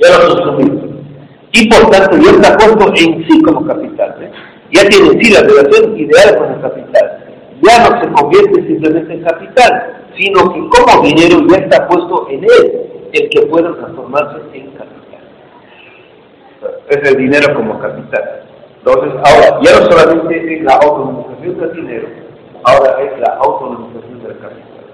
[0.00, 0.84] Ya lo consumimos.
[1.52, 4.16] Y por tanto ya está puesto en sí como capital.
[4.20, 4.30] ¿eh?
[4.72, 7.24] Ya tiene en sí la relación ideal con el capital.
[7.62, 12.44] Ya no se convierte simplemente en capital, sino que como dinero ya está puesto en
[12.44, 14.94] él, el que pueda transformarse en capital.
[16.88, 18.42] Es el dinero como capital.
[18.78, 22.08] Entonces, ahora, ya no solamente es la autonomización del dinero,
[22.64, 24.84] ahora es la autonomización del capital.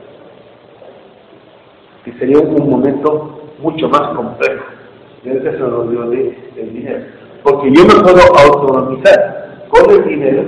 [2.05, 4.65] Que sería un momento mucho más complejo.
[5.25, 7.05] En este sentido de el dinero.
[7.43, 10.45] Porque yo me puedo autonomizar con el dinero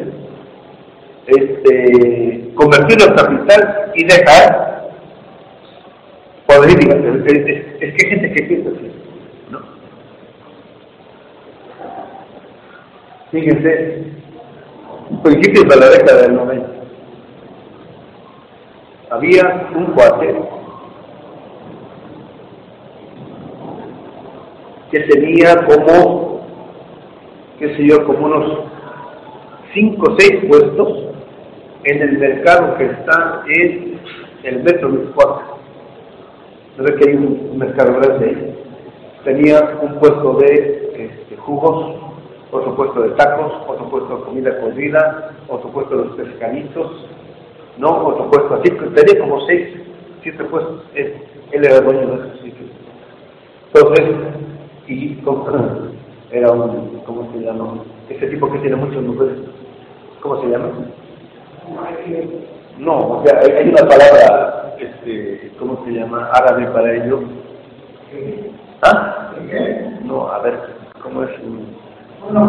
[1.27, 4.73] este, convertirlo en capital y dejar,
[6.61, 8.93] decir, es, que gente que piensa así,
[9.51, 9.61] ¿no?
[13.31, 14.05] Fíjense,
[15.23, 16.69] principios de la década del 90,
[19.11, 20.35] había un cuate
[24.91, 26.47] que tenía como,
[27.59, 28.59] qué sé yo, como unos
[29.73, 31.12] cinco o seis puestos
[31.85, 33.99] en el mercado que está en
[34.45, 35.59] el metro Cuatro.
[36.79, 38.59] ¿No que hay un, mercado grande ahí?
[39.25, 41.97] Tenía un puesto de este, jugos,
[42.51, 47.07] otro puesto de tacos, otro puesto de comida cocida, otro puesto de los pescaditos,
[47.79, 48.07] ¿no?
[48.07, 49.69] Otro puesto así, tenía como seis,
[50.23, 50.83] siete puestos.
[50.95, 51.15] Él,
[51.53, 52.71] era el dueño de esos sitios.
[53.75, 54.07] Entonces,
[54.89, 55.19] y
[56.33, 57.85] era un, ¿cómo se llama?
[58.09, 59.39] Ese tipo que tiene muchos mujeres.
[60.21, 60.71] ¿Cómo se llama?
[62.79, 66.31] No, o sea, hay, una palabra, este, ¿cómo se llama?
[66.33, 67.21] Árabe para ello.
[68.83, 69.33] ¿Ah?
[70.05, 70.59] No, a ver,
[71.03, 71.31] ¿cómo es?
[72.33, 72.45] No,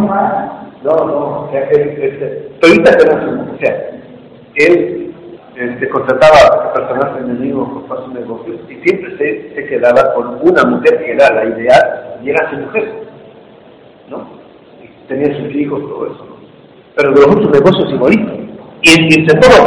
[0.83, 3.91] no, o sea, él, ahorita tenemos, o sea,
[4.55, 5.13] él
[5.55, 11.03] este, contrataba personas enemigos para su negocio y siempre se, se quedaba con una mujer
[11.03, 12.91] que era la ideal y era su mujer,
[14.09, 14.27] ¿no?
[14.81, 16.35] Y tenía sus hijos, todo eso, ¿no?
[16.95, 18.42] Pero de los otros negocios igualitos
[18.83, 19.63] y que se para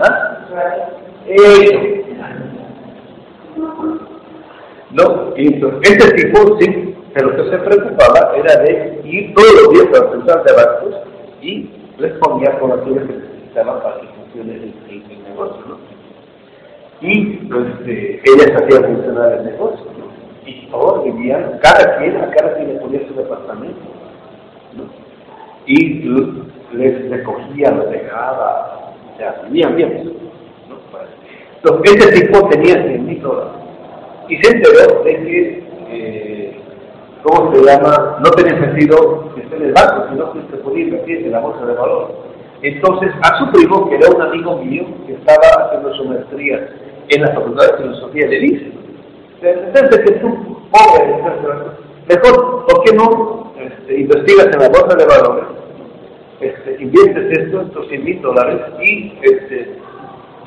[0.00, 0.38] ¿ah?
[1.26, 1.98] Eso.
[4.90, 10.10] No, este tipo sí, pero que se preocupaba era de ir todos los días a
[10.12, 10.94] central de abastos
[11.42, 14.74] y les ponía aquello que necesitaban para que funcione el,
[15.24, 15.78] negocio, ¿no?
[17.00, 20.08] Y este, ellas hacían funcionar el negocio, ¿no?
[20.46, 23.80] Y todos vivían, cada quien, a cada quien le ponía su departamento,
[24.76, 24.84] ¿no?
[25.66, 26.08] Y
[26.72, 30.12] les recogía, los dejaba, o sea, vivían bien.
[30.68, 30.76] ¿no?
[31.56, 33.52] Entonces, este tipo tenía 100 mil dólares
[34.28, 36.60] y se enteró de que eh,
[37.22, 38.18] ¿cómo se llama?
[38.24, 41.40] No tenía sentido que esté en el banco, sino que se podía invertir en la
[41.40, 42.16] bolsa de valores.
[42.62, 46.68] Entonces, a su primo, que era un amigo mío, que estaba haciendo su maestría
[47.08, 48.72] en la Facultad de Filosofía, le dice,
[49.40, 51.22] desde que tú, pobre,
[52.08, 55.44] mejor, ¿por qué no este, investigas en la bolsa de valores?
[56.40, 59.56] Este, inviertes esto, estos 100 mil dólares, y este,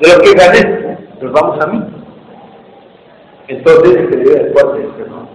[0.00, 1.82] de lo que ganes, nos vamos a mí.
[3.48, 4.78] Entonces, se dio el cuarto
[5.08, 5.28] ¿no?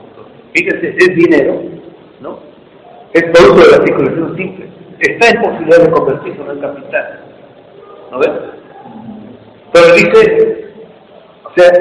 [0.53, 1.61] Fíjense, es dinero,
[2.21, 2.39] ¿no?
[3.13, 4.67] Es por uso de la circulación simple.
[4.99, 7.19] Está en posibilidad de convertirse en capital.
[8.11, 8.31] ¿No ves?
[9.73, 10.71] Pero dice,
[11.43, 11.71] o sea,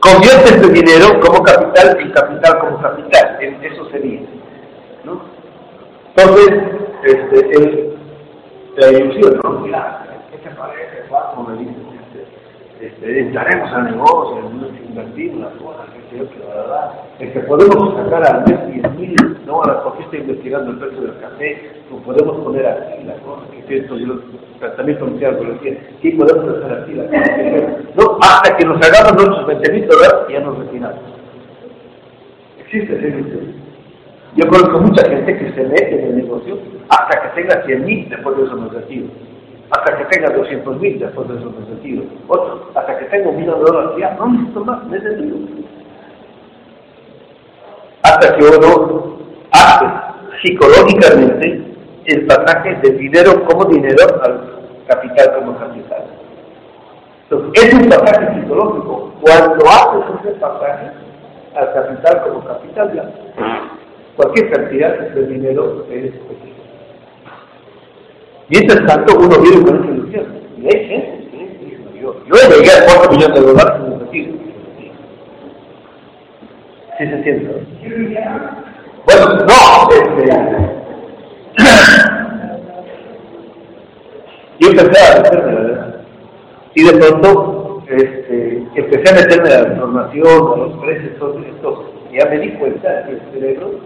[0.00, 3.38] convierte este dinero como capital en capital como capital.
[3.40, 4.20] Eso sería.
[5.04, 5.22] ¿no?
[6.16, 7.98] Entonces, este, el,
[8.76, 9.50] la ilusión, ¿no?
[9.60, 11.48] Mira, ¿qué te parece, Juan?
[11.48, 11.74] Me dice,
[12.78, 14.50] este, este, entraremos al negocio,
[14.88, 18.74] invertir las cosas, que sé yo, que la verdad, es que podemos sacar al mes
[18.74, 23.14] 10 mil, ahora porque estoy investigando el precio del café, lo podemos poner aquí, la
[23.14, 24.14] cosa, que es esto, yo
[24.98, 29.26] conocí algo, le decía, sí podemos hacer así, la cosa, no, hasta que nos hagamos
[29.26, 30.98] nuestros 20 mil dólares y ya nos retiramos.
[32.60, 33.24] Existe ese
[34.36, 38.08] Yo conozco mucha gente que se mete en el negocio hasta que tenga 100 mil,
[38.08, 39.08] después de eso retiro
[39.70, 42.04] hasta que tenga 200 mil después de esos sentido.
[42.28, 44.26] Otro, hasta que tenga un millón de dólares, ya no
[44.64, 45.36] más, necesito.
[48.02, 49.18] Hasta que uno
[49.52, 49.86] hace
[50.42, 51.62] psicológicamente
[52.06, 54.40] el pasaje de dinero como dinero al
[54.86, 56.04] capital como capital.
[57.24, 59.12] Entonces, es un pasaje psicológico.
[59.20, 60.90] Cuando haces ese pasaje
[61.54, 63.10] al capital como capital, ya,
[64.16, 66.12] cualquier cantidad de dinero es.
[68.48, 70.26] Mientras tanto, uno vive con esa ilusión.
[70.56, 74.32] Y hay gente, yo, yo llegué a 4 millones de dólares en retiro.
[76.98, 77.66] ¿Sí se entiende?
[79.04, 80.78] Bueno, no, este,
[84.58, 85.94] yo empecé a meterme, ¿verdad?
[86.74, 91.92] Y de pronto este, empecé a meterme la información, los precios, todo esto.
[92.12, 93.80] Ya me di cuenta que el cerebro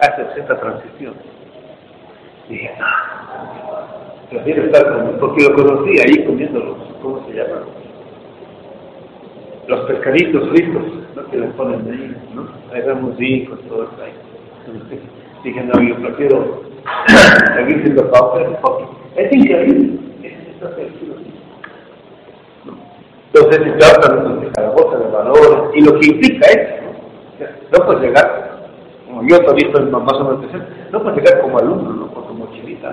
[0.00, 1.14] hace cierta transición.
[2.48, 2.56] No,
[4.30, 7.62] prefiero estar con, porque lo conocí ahí comiendo los, ¿cómo se llama?
[9.66, 10.82] Los pescaditos ricos,
[11.14, 11.30] ¿no?
[11.30, 12.48] Que les ponen ahí, ¿no?
[12.72, 14.12] Ahí vemos ricos, todo eso ahí.
[15.44, 16.62] Dije, no, yo prefiero
[17.54, 18.10] seguir siendo
[18.62, 18.84] porque
[19.16, 19.98] es increíble,
[23.34, 26.68] Entonces, se trata de la bolsa de valores y lo que implica es,
[27.72, 28.57] no puedes llegar,
[29.18, 30.44] como yo todavía estoy más o menos
[30.92, 32.08] no puedes llegar como alumno, ¿no?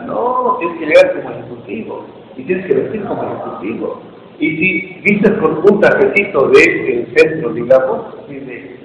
[0.07, 2.05] No, tienes que llegar como ejecutivo
[2.35, 4.01] y tienes que vestir como ejecutivo.
[4.39, 8.37] Y si vistes con un trajecito del centro, digamos, y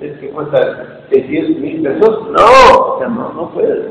[0.05, 3.86] es que cuesta 600 mil pesos, no, no, no puedes.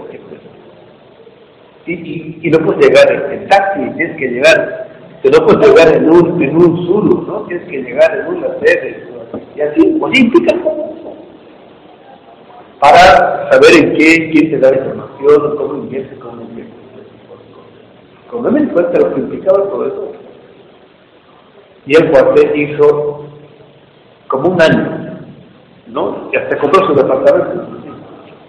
[1.88, 4.88] Y, y, y, no puedes llegar en, taxi, tienes que llegar,
[5.24, 7.41] que no puedes llegar en un, en un solo, ¿no?
[7.47, 9.08] Tienes que llegar en una sede,
[9.56, 10.56] y así, pues implica
[12.80, 16.73] para saber en qué, quién te da información, cómo invierte, cómo invierte.
[18.32, 20.11] Cuando me di cuenta lo que implicaba todo eso,
[21.86, 23.25] y el cuartel hizo
[24.27, 25.19] como un año,
[25.88, 26.30] ¿no?
[26.32, 27.67] Y hasta compró su departamento,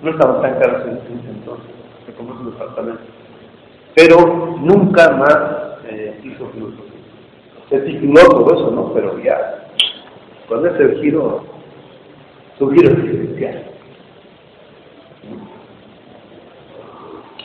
[0.02, 1.70] no estaban tan caros en ese entonces,
[2.06, 3.00] se compró su departamento.
[3.94, 5.38] Pero nunca más
[5.88, 6.84] eh, hizo filosofía.
[7.68, 8.92] Se tituló todo eso, ¿no?
[8.92, 9.68] Pero ya,
[10.46, 11.44] cuando es el giro,
[12.58, 12.90] su giro.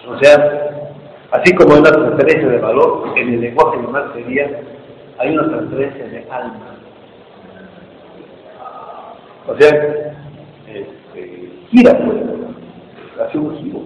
[0.08, 0.76] O sea,
[1.36, 4.62] Así como hay una transferencia de valor, en el lenguaje animal sería,
[5.18, 6.78] hay una transferencia de alma.
[9.48, 9.70] O sea,
[10.68, 13.82] este, gira pues, hace un giro.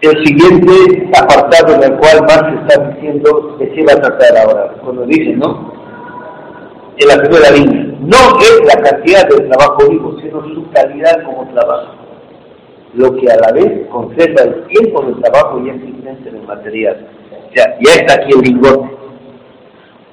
[0.00, 4.72] El siguiente apartado en el cual Marx está diciendo que se va a tratar ahora,
[4.82, 5.75] cuando dice, ¿no?
[6.98, 11.46] En la primera línea no es la cantidad del trabajo vivo, sino su calidad como
[11.52, 11.94] trabajo,
[12.94, 17.06] lo que a la vez conserva el tiempo del trabajo y existencia del material.
[17.30, 18.90] O sea, ya está aquí el lingote,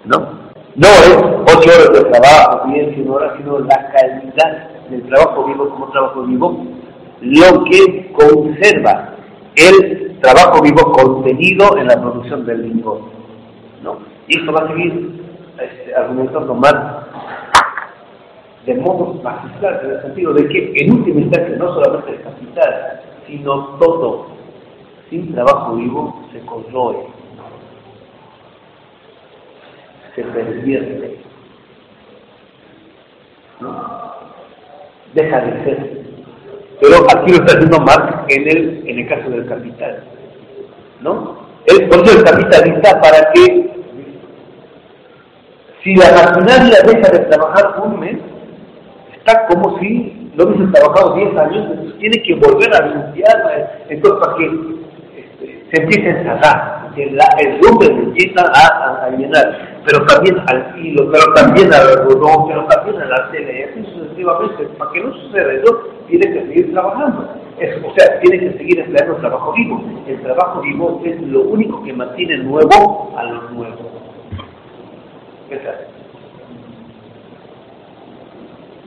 [0.05, 0.43] ¿no?
[0.75, 1.17] No es
[1.55, 6.23] ocho horas de trabajo, diez, cien horas, sino la calidad del trabajo vivo como trabajo
[6.23, 6.65] vivo,
[7.21, 9.13] lo que conserva
[9.55, 13.05] el trabajo vivo contenido en la producción del lingote,
[13.84, 13.99] ¿no?
[14.27, 15.22] Y esto va a seguir
[15.60, 16.76] este, argumentando más
[18.66, 23.01] de modo magistral, en el sentido de que en última instancia no solamente el capital,
[23.28, 24.28] sino todo,
[25.10, 27.08] sin trabajo vivo, se corroe.
[30.16, 31.20] se pervierte.
[33.60, 34.14] ¿no?
[35.14, 36.04] Deja de ser.
[36.80, 40.04] Pero aquí lo está haciendo Marx en el, en el caso del capital.
[41.01, 41.38] ¿No?
[41.66, 43.72] El, por eso el capitalista para que
[45.84, 48.17] si la maquinaria deja de trabajar un mes,
[49.17, 54.19] está como si no hubiese trabajado 10 años, entonces tiene que volver a limpiar, entonces
[54.19, 54.45] para que
[55.17, 60.79] este, se empiece a encerrar, el rumbo se empieza a, a, llenar, pero también al
[60.79, 65.01] hilo, pero también al algodón, pero también a la tele, y así sucesivamente, para que
[65.01, 67.29] no suceda eso, tiene que seguir trabajando.
[67.86, 69.81] O sea, tiene que seguir empleando trabajo vivo.
[70.07, 73.92] El trabajo vivo es lo único que mantiene nuevo a lo nuevo.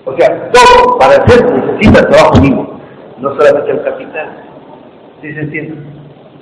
[0.04, 2.80] O sea, todo para hacer necesita trabajo vivo,
[3.18, 4.28] no solamente el capital.
[5.20, 5.76] ¿Sí se entiende?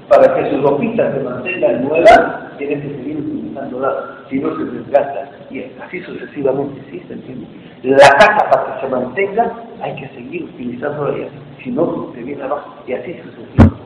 [0.09, 5.31] Para que su ropita se mantenga nueva, tiene que seguir utilizándola, si no se desgasta.
[5.51, 7.47] Y así sucesivamente, ¿sí se entiende?
[7.85, 11.29] La casa para que se mantenga, hay que seguir utilizándola,
[11.63, 12.75] si no, se viene abajo.
[12.87, 13.83] Y así sucesivamente.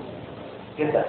[0.76, 1.06] ¿Qué tal?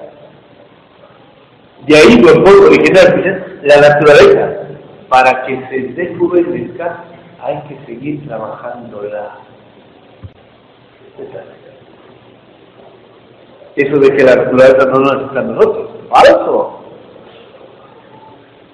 [1.87, 4.68] De ahí los pueblos originales dicen la naturaleza
[5.09, 7.03] para que se desjuvenezca
[7.41, 9.37] hay que seguir trabajando la
[13.75, 16.79] eso de que la naturaleza no nos necesita a nosotros, falso.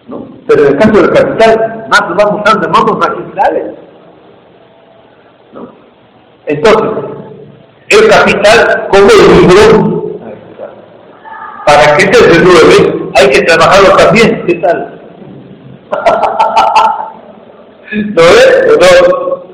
[0.07, 0.27] ¿No?
[0.47, 3.75] Pero en el caso del capital, más nos vamos dando modos magistrales.
[5.53, 5.67] ¿No?
[6.47, 6.89] Entonces,
[7.89, 10.19] el capital como el libro,
[11.65, 14.43] para que se renueve, hay que trabajarlo también.
[14.47, 15.04] ¿Qué tal?
[17.91, 18.77] ¿No ves?
[19.09, 19.45] ¿No?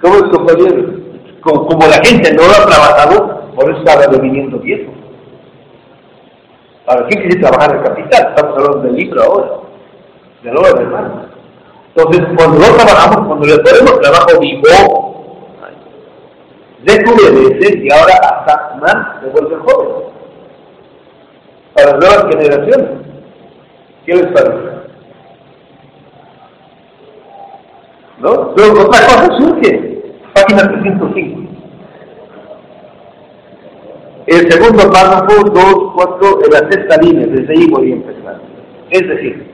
[0.00, 0.98] ¿Cómo es, compañero?
[1.40, 4.92] Como, como, la gente no lo ha trabajado, por eso está deviniendo viejo.
[6.84, 8.28] Para ¿quién quiere trabajar el capital?
[8.28, 9.48] Estamos hablando del libro ahora,
[10.42, 11.28] del oro mar.
[11.94, 15.18] Entonces, cuando lo trabajamos, cuando le ponemos trabajo vivo,
[16.84, 19.90] descubrece y ahora hasta más se vuelve joven.
[21.74, 22.97] Para las nuevas generaciones.
[24.08, 24.56] ¿Qué les parece?
[28.20, 28.54] ¿No?
[28.54, 30.02] Pero otra cosa surge.
[30.32, 31.40] Página 305.
[34.28, 38.40] El segundo párrafo, 2, 4, en la sexta línea, desde ahí voy a empezar.
[38.88, 39.46] Es decir,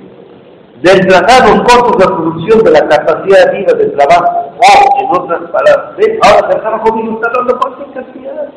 [0.82, 5.96] desplazar los costos de producción de la capacidad viva de trabajo, o en otras palabras,
[5.96, 6.16] ¿ves?
[6.22, 8.48] ahora el trabajo vivo está dando cualquier cantidad.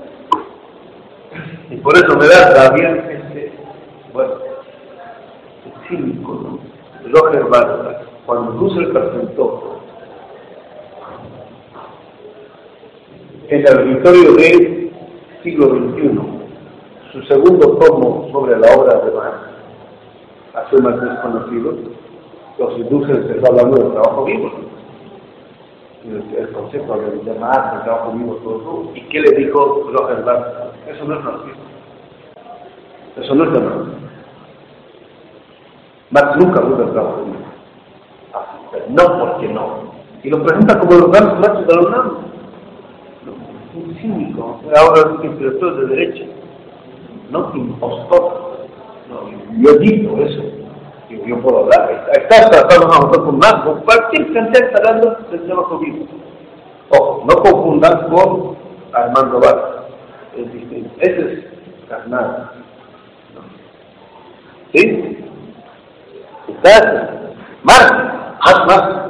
[1.72, 3.52] Y por eso me da rabia este,
[4.14, 4.47] bueno,
[5.88, 6.78] cínico, ¿no?
[7.12, 9.80] Roger Bartra, cuando Russell presentó
[13.50, 14.92] en el auditorio del
[15.44, 16.20] siglo XXI,
[17.14, 19.38] su segundo tomo sobre la obra de Marx,
[20.54, 21.76] hace más desconocido,
[22.60, 24.52] los industrios se está hablando del trabajo vivo,
[26.04, 30.74] el, concepto de, Marx, el trabajo vivo, todo eso, y qué le dijo Roger Barth,
[30.88, 31.64] eso no es marxismo,
[33.18, 33.60] eso no es de
[36.12, 36.28] Marx.
[36.28, 37.38] Marx nunca habló del trabajo vivo,
[38.89, 39.68] no porque no,
[40.24, 42.28] y lo presenta como los grandes machos de los nanos
[43.78, 46.26] un cínico, ahora es intelectual de derecha,
[47.30, 48.58] no impostor.
[49.10, 49.30] No,
[49.62, 50.43] yo digo eso,
[51.10, 55.18] yo, yo puedo hablar, estás tratando a nosotros con más, con cualquier cantidad está hablando
[55.32, 56.05] del trabajo vivo.
[56.89, 58.58] Ojo, no confundan con
[58.93, 59.86] Armando Vargas,
[60.36, 61.45] es distinto, ese es
[61.88, 62.51] carnal.
[64.74, 65.27] ¿Sí?
[66.48, 66.84] Estás,
[67.64, 67.91] más,
[68.45, 69.08] más, más.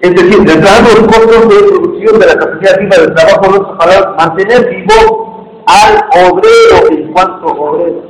[0.00, 4.68] Es decir, trasladando los costos de producción de la capacidad viva del trabajo, para mantener
[4.70, 8.02] vivo al obrero en cuanto obrero.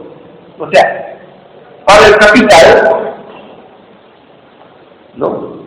[0.58, 1.18] O sea,
[1.86, 3.14] para el capital,
[5.16, 5.58] ¿no?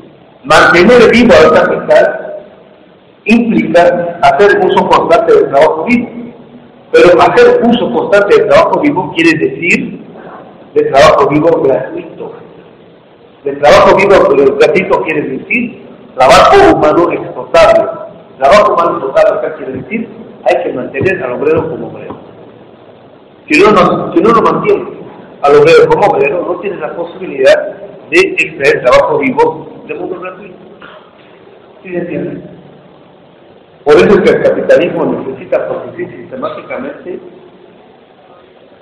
[0.44, 2.44] mantener vivo al capital
[3.26, 6.10] implica hacer uso constante del trabajo vivo.
[6.92, 10.11] Pero hacer uso constante del trabajo vivo quiere decir
[10.74, 12.34] de trabajo vivo gratuito.
[13.44, 17.90] De trabajo vivo gratuito quiere decir Trabajo humano exportable.
[18.38, 20.10] Trabajo humano exportable, ¿qué quiere decir?
[20.44, 22.18] Hay que mantener al obrero como obrero.
[23.50, 25.02] Si no, no, si no lo mantiene
[25.42, 27.78] al obrero como obrero, no tiene la posibilidad
[28.10, 30.58] de extraer trabajo vivo de modo gratuito.
[31.82, 32.42] ¿Sí se entiende?
[33.84, 37.20] Por eso es que el capitalismo necesita producir sistemáticamente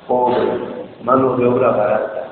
[0.08, 0.34] por
[1.04, 2.30] mano de obra barata.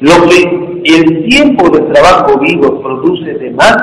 [0.00, 3.76] Lo que el tiempo de trabajo vivo produce de más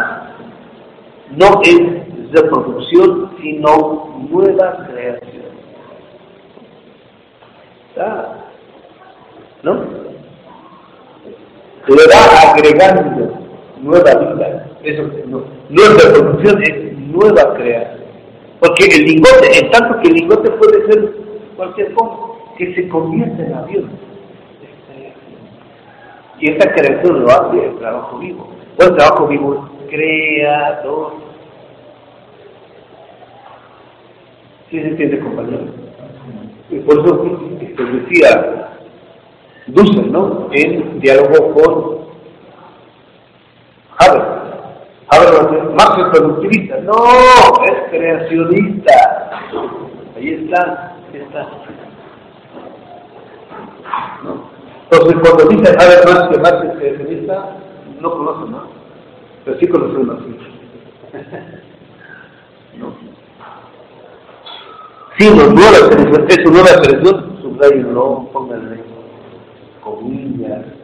[1.37, 5.49] no es reproducción, sino nueva creación.
[9.63, 9.73] ¿No?
[11.87, 13.39] Le va agregando
[13.81, 14.69] nueva vida.
[14.83, 17.98] Eso no, no es reproducción, es nueva creación.
[18.59, 21.13] Porque el lingote, en tanto que el lingote puede ser
[21.55, 22.15] cualquier cosa,
[22.57, 23.89] que se convierte en avión.
[26.39, 28.49] Y esta creación lo hace el trabajo vivo.
[28.77, 31.13] El trabajo vivo es creador.
[34.69, 35.63] ¿Sí se entiende, compañero?
[36.69, 38.69] Y por eso este, decía
[39.67, 40.47] Dussel, ¿no?
[40.51, 41.99] En diálogo con
[43.97, 44.38] Haber.
[45.11, 46.77] Haber más que productivista.
[46.81, 46.93] No,
[47.65, 48.93] es creacionista.
[50.15, 51.47] Ahí está, ahí está.
[54.23, 54.49] ¿No?
[54.91, 57.55] Entonces, cuando dice Haber más que más creacionista,
[57.99, 58.63] no conoce más.
[59.45, 60.37] Pero sí conoce uno así.
[62.77, 62.93] ¿No?
[65.17, 68.79] Sí, no, nueva expresión, es una nueva expresión, subrayo, no, pónganle
[69.81, 70.78] comillas.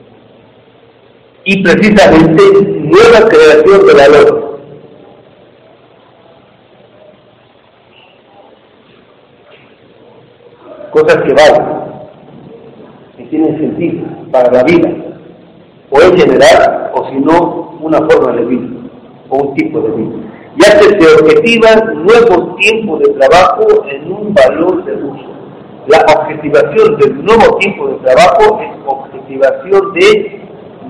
[1.46, 2.41] Y precisamente
[2.80, 4.60] nueva creación de valor.
[10.91, 11.66] Cosas que valen,
[13.18, 14.89] que tienen sentido para la vida,
[15.91, 18.68] o en general, o si no, una forma de vida,
[19.30, 24.34] o un tipo de vida ya que se objetiva nuevo tiempo de trabajo en un
[24.34, 25.26] valor de uso.
[25.88, 30.45] La objetivación del nuevo tiempo de trabajo es objetivación de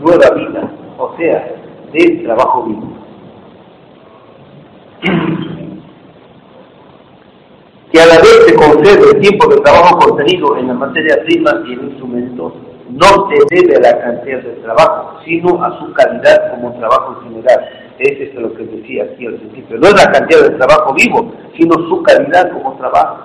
[0.06, 1.56] nueva vida, o sea,
[1.91, 2.88] de trabajo vivo.
[7.91, 11.51] Que a la vez se concede el tiempo de trabajo contenido en la materia prima
[11.66, 12.53] y en instrumentos,
[12.89, 17.30] no se debe a la cantidad de trabajo, sino a su calidad como trabajo en
[17.30, 19.78] general ese es lo que decía aquí al principio.
[19.78, 23.18] No es la cantidad de trabajo vivo, sino su calidad como trabajo.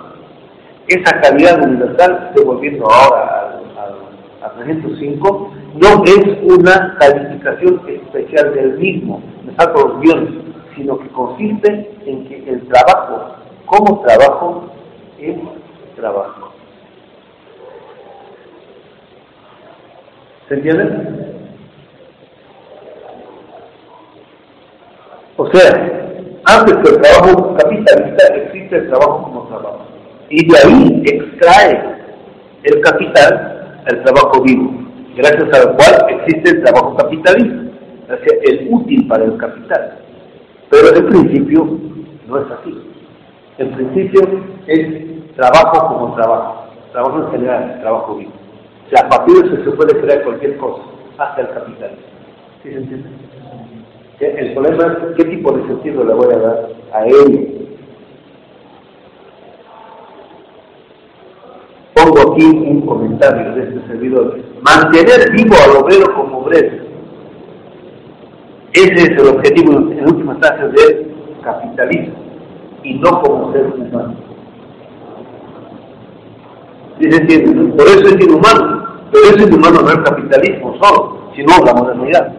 [0.87, 9.21] Esa calidad universal, devolviendo ahora al, al, 305, no es una calificación especial del mismo,
[9.45, 10.29] me saco los guiones,
[10.75, 14.69] sino que consiste en que el trabajo como trabajo
[15.17, 15.37] es
[15.95, 16.51] trabajo.
[20.49, 21.31] ¿Se entiende?
[25.37, 25.71] O sea,
[26.45, 29.85] antes que el trabajo capitalista existe el trabajo como trabajo.
[30.29, 31.95] Y de ahí extrae
[32.63, 34.71] el capital el trabajo vivo,
[35.15, 37.71] gracias al cual existe el trabajo capitalista,
[38.07, 39.97] sea, el útil para el capital.
[40.69, 41.77] Pero en principio
[42.27, 42.91] no es así.
[43.57, 44.21] En principio
[44.67, 48.31] es trabajo como trabajo, trabajo en general, trabajo vivo.
[48.87, 50.83] O sea, a se puede crear cualquier cosa,
[51.17, 51.91] hasta el capital.
[52.63, 53.09] ¿Sí se entiende?
[54.19, 57.77] El problema es qué tipo de sentido le voy a dar a él.
[61.95, 64.50] Pongo aquí un comentario de este servidor.
[64.61, 66.83] Mantener vivo al obrero como obrero.
[68.73, 71.11] Ese es el objetivo en última instancia del
[71.43, 72.15] capitalismo
[72.83, 74.15] y no como ser humano.
[76.97, 78.81] Por eso es inhumano.
[79.11, 82.33] Pero eso es inhumano no el capitalismo solo, sino la modernidad.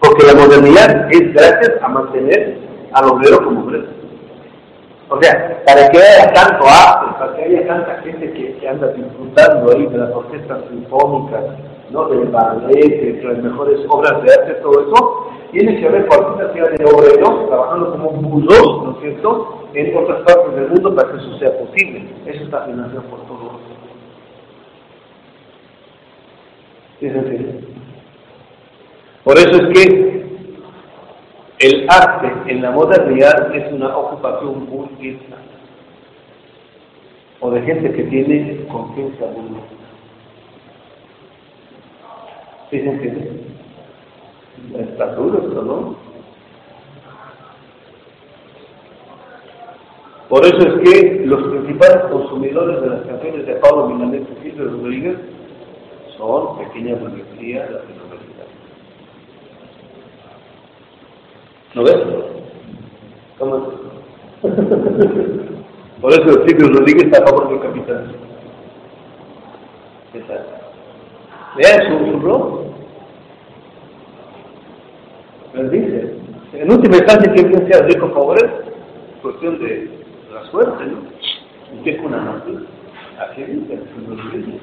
[0.00, 2.58] Porque la modernidad es gracias a mantener
[2.92, 3.99] al obrero como obrero.
[5.10, 8.88] O sea, para que haya tanto arte, para que haya tanta gente que, que anda
[8.92, 11.44] disfrutando ahí de las orquestas sinfónicas,
[11.90, 12.08] ¿no?
[12.08, 16.70] del ballet, de las mejores obras de arte, todo eso, tiene que haber cualquier cantidad
[16.70, 21.18] de obreros trabajando como buzos, ¿no es cierto?, en otras partes del mundo para que
[21.18, 22.08] eso sea posible.
[22.26, 23.60] Eso está financiado por todos.
[27.00, 27.80] ¿Es en
[29.24, 30.29] por eso es que
[31.60, 35.36] el arte en la modernidad es una ocupación burguesa
[37.40, 39.66] o de gente que tiene conciencia burguesa.
[42.70, 43.40] ¿Sí se?
[44.80, 45.96] Está duro esto, ¿no?
[50.30, 54.70] Por eso es que los principales consumidores de las canciones de Pablo Milanés y Silvio
[54.70, 55.16] Rodríguez
[56.16, 57.68] son pequeñas burguesías
[61.74, 61.96] ¿No ves?
[63.38, 63.72] ¿Cómo
[66.00, 68.14] Por eso el Silvio Rodríguez está a favor del capitalismo.
[70.12, 70.46] ¿Qué tal?
[71.56, 72.60] Vean su, su blog.
[75.54, 76.14] Les dice,
[76.54, 78.72] en última instancia, que bien sea rico favorece,
[79.20, 79.90] cuestión de
[80.32, 80.98] la suerte, ¿no?
[81.74, 82.66] Y que es una nación.
[83.18, 84.60] Así dice el Silvio Rodríguez.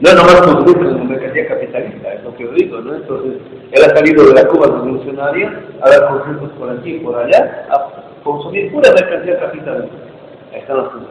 [0.00, 2.94] No es nomás consumir con la mercancía capitalista, es lo que yo digo, ¿no?
[2.94, 3.40] Entonces,
[3.72, 7.66] él ha salido de la Cuba revolucionaria a dar conciertos por aquí y por allá,
[7.68, 9.96] a consumir pura mercancía capitalista.
[10.52, 11.08] Ahí están las cosas.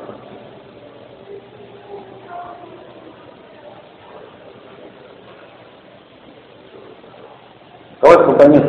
[8.00, 8.62] ¿Cómo es?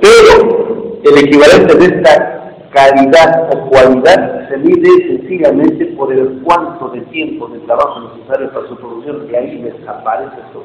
[0.00, 2.33] Pero el equivalente de esta
[2.74, 8.68] calidad o cualidad se mide sencillamente por el cuánto de tiempo de trabajo necesario para
[8.68, 10.64] su producción y ahí desaparece todo.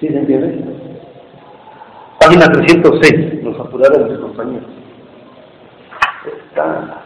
[0.00, 0.64] ¿Sí se entiende?
[2.20, 4.68] Página 306, nos apuraron mis compañeros.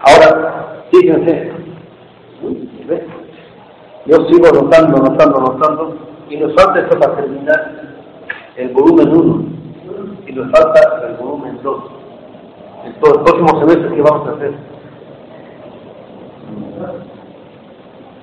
[0.01, 1.53] Ahora, fíjense,
[4.07, 5.97] yo sigo notando, notando, notando,
[6.29, 7.73] y nos falta esto para terminar
[8.57, 9.45] el volumen 1,
[10.27, 11.85] y nos falta el volumen 2.
[12.85, 14.53] Entonces, el próximo semestre, ¿qué vamos a hacer?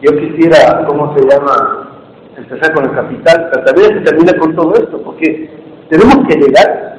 [0.02, 1.88] Yo quisiera, ¿cómo se llama?
[2.38, 5.50] Empezar con el capital, pero también se termina con todo esto, porque
[5.90, 6.98] tenemos que llegar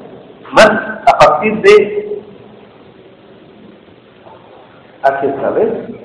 [0.53, 2.23] más a partir de
[5.03, 6.01] hacia saber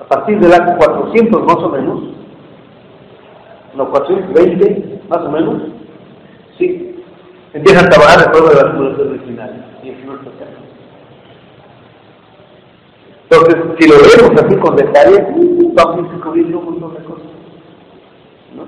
[0.00, 2.17] a partir del año 400 más o menos
[3.78, 5.62] no 420 más o menos.
[6.58, 6.96] Sí.
[7.54, 9.64] Empiezan a trabajar de acuerdo de las poblaciones originales.
[9.82, 9.88] Y
[13.30, 15.26] entonces si lo vemos así con detalle
[15.74, 17.26] vamos a ir descubriendo un montón de cosas.
[18.56, 18.66] ¿no?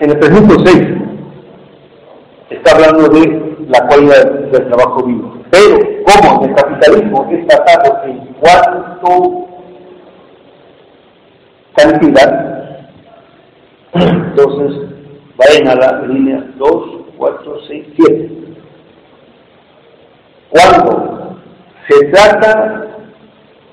[0.00, 0.97] En el pregunto 6 está
[3.08, 5.34] de la cualidad del trabajo vivo.
[5.50, 9.46] Pero, como el capitalismo es tratado en cuanto
[11.76, 12.68] cantidad,
[13.92, 14.88] entonces
[15.36, 16.84] vayan a la línea 2,
[17.16, 18.30] 4, 6, 7.
[20.50, 21.38] Cuando
[21.88, 22.86] se trata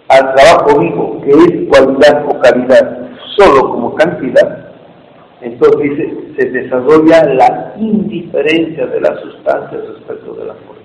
[0.09, 4.44] al trabajo vivo, que es cualidad o calidad, solo como cantidad,
[5.45, 10.81] entonces se desarrolla la indiferencia de la sustancia respecto de la forma.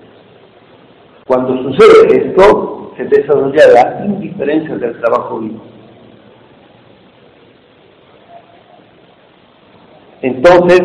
[1.27, 5.61] Cuando sucede esto, se desarrolla la indiferencia del trabajo vivo.
[10.21, 10.83] Entonces,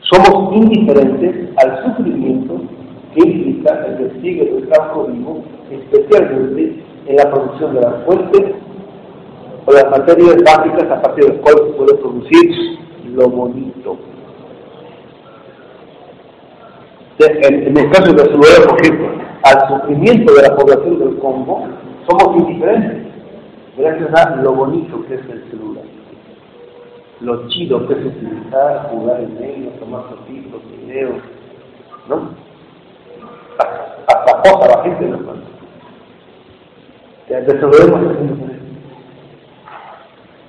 [0.00, 2.62] somos indiferentes al sufrimiento
[3.14, 8.63] que implica el despliegue del trabajo vivo, especialmente en la producción de las fuentes
[9.66, 12.78] o las materias básicas a partir del cual se puede producir
[13.14, 13.96] lo bonito.
[17.18, 19.08] En, el caso de celular, por ejemplo,
[19.44, 21.68] al sufrimiento de la población del Congo,
[22.08, 23.06] somos indiferentes,
[23.76, 25.84] gracias a lo bonito que es el celular.
[27.20, 31.22] Lo chido que es utilizar, jugar en ellos, tomar fotitos, videos,
[32.08, 32.30] ¿no?
[34.08, 35.18] Hasta posa la gente, ¿no?
[37.28, 38.53] Desarrollemos.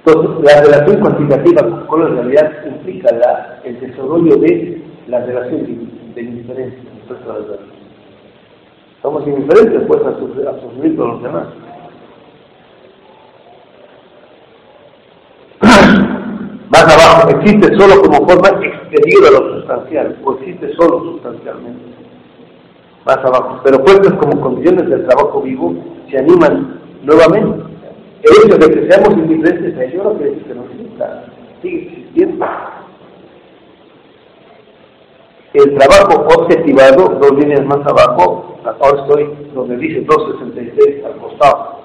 [0.05, 3.09] Entonces, la relación cuantitativa con la realidad implica
[3.63, 5.65] el desarrollo de la relación
[6.13, 7.45] de, indiferencia respecto a la.
[9.01, 11.47] Somos indiferentes pues a, sufrir, a sufrir con los demás.
[16.69, 21.81] Más abajo, existe solo como forma exterior a lo sustancial, o existe solo sustancialmente.
[23.05, 23.59] Más abajo.
[23.63, 25.73] Pero puestas como condiciones del trabajo vivo,
[26.11, 27.74] se animan nuevamente
[28.25, 31.25] el hecho de que seamos indiferentes a ello no quiere decir que no exista,
[31.61, 32.45] sigue existiendo.
[35.53, 41.75] El trabajo objetivado, dos líneas más abajo, ahora estoy donde dice 266 al costado,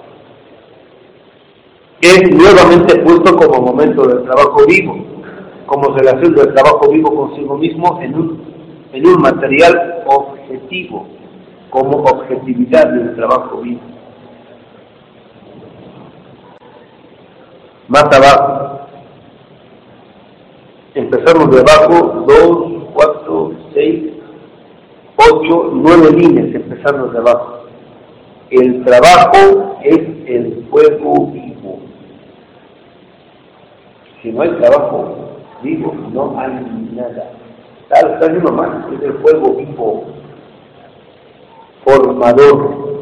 [2.01, 4.97] es nuevamente puesto como momento del trabajo vivo,
[5.67, 8.41] como relación del trabajo vivo consigo mismo en un,
[8.91, 11.05] en un material objetivo,
[11.69, 13.79] como objetividad del trabajo vivo.
[17.91, 18.87] Más abajo.
[20.95, 24.03] Empezamos de abajo, 2, 4, 6,
[25.17, 27.65] 8, 9 líneas, empezamos de abajo.
[28.49, 31.79] El trabajo es el fuego vivo.
[34.21, 36.51] Si no hay trabajo vivo, no hay
[36.93, 37.33] nada.
[37.89, 40.05] Tal, tal más, es el fuego vivo,
[41.83, 43.00] formador,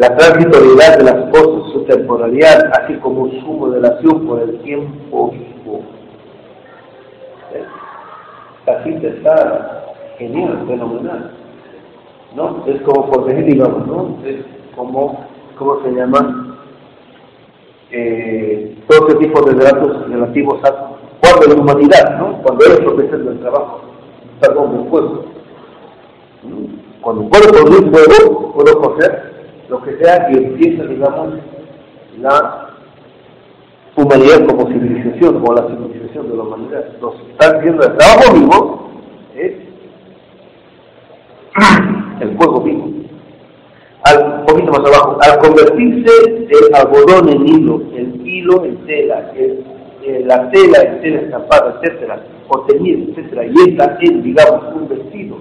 [0.00, 5.82] la transitoriedad de las cosas, su temporalidad, así como su modelación por el tiempo vivo.
[8.66, 11.32] La cita está genial, fenomenal.
[12.34, 12.64] ¿no?
[12.66, 14.16] Es como por decir, digamos, ¿no?
[14.24, 14.42] Es
[14.74, 15.26] como,
[15.58, 16.56] ¿cómo se llama?
[17.90, 22.40] Eh, todo ese tipo de datos relativos a cuando la humanidad, ¿no?
[22.42, 23.80] Cuando es profesor del trabajo,
[24.54, 25.24] como un fuego.
[27.02, 29.39] Cuando puedo producir fuego, puedo coger
[29.70, 31.34] lo que sea que empieza, digamos,
[32.18, 32.70] la
[33.96, 36.84] humanidad como civilización, o la civilización de la humanidad.
[37.00, 38.90] Lo que está haciendo el trabajo vivo
[39.36, 39.52] es
[42.20, 42.90] el fuego vivo.
[44.02, 49.30] Al, un poquito más abajo, al convertirse el algodón en hilo, el hilo en tela,
[49.36, 49.64] el,
[50.02, 54.88] eh, la tela en tela estampada, etcétera, o teñir, etcétera, y esta es, digamos, un
[54.88, 55.36] vestido.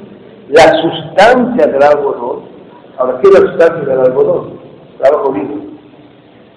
[0.49, 2.58] La sustancia del algodón,
[2.99, 4.59] ahora, ¿qué es la sustancia del algodón?
[4.99, 5.55] Trabajo vivo.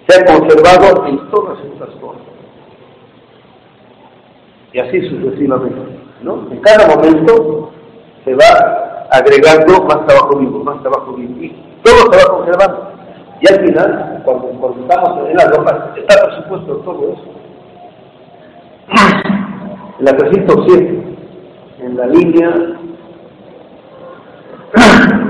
[0.06, 2.22] Se ha conservado en todas estas cosas.
[4.72, 5.80] Y así sucesivamente,
[6.22, 6.50] ¿no?
[6.50, 7.70] En cada momento
[8.24, 11.40] se va agregando más trabajo vivo, más trabajo vivo.
[11.40, 11.50] Y
[11.82, 12.92] todo se va conservando.
[13.40, 17.42] Y al final, cuando, cuando estamos en la ropa, está por supuesto todo eso.
[19.98, 21.16] En la 307,
[21.80, 22.50] en la línea,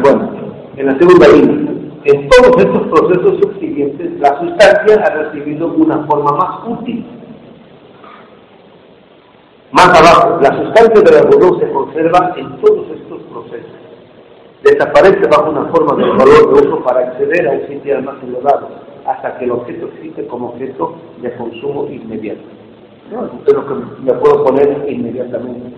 [0.03, 0.31] bueno,
[0.83, 1.73] en la segunda línea,
[2.05, 7.07] en todos estos procesos subsiguientes, la sustancia ha recibido una forma más útil.
[9.71, 13.71] Más abajo, la sustancia del algodón se conserva en todos estos procesos.
[14.65, 18.69] Desaparece bajo una forma de valor de uso para acceder a un sitio más elevado,
[19.07, 22.43] hasta que el objeto existe como objeto de consumo inmediato.
[23.13, 23.31] ¿no?
[23.47, 25.77] Es lo que me puedo poner inmediatamente.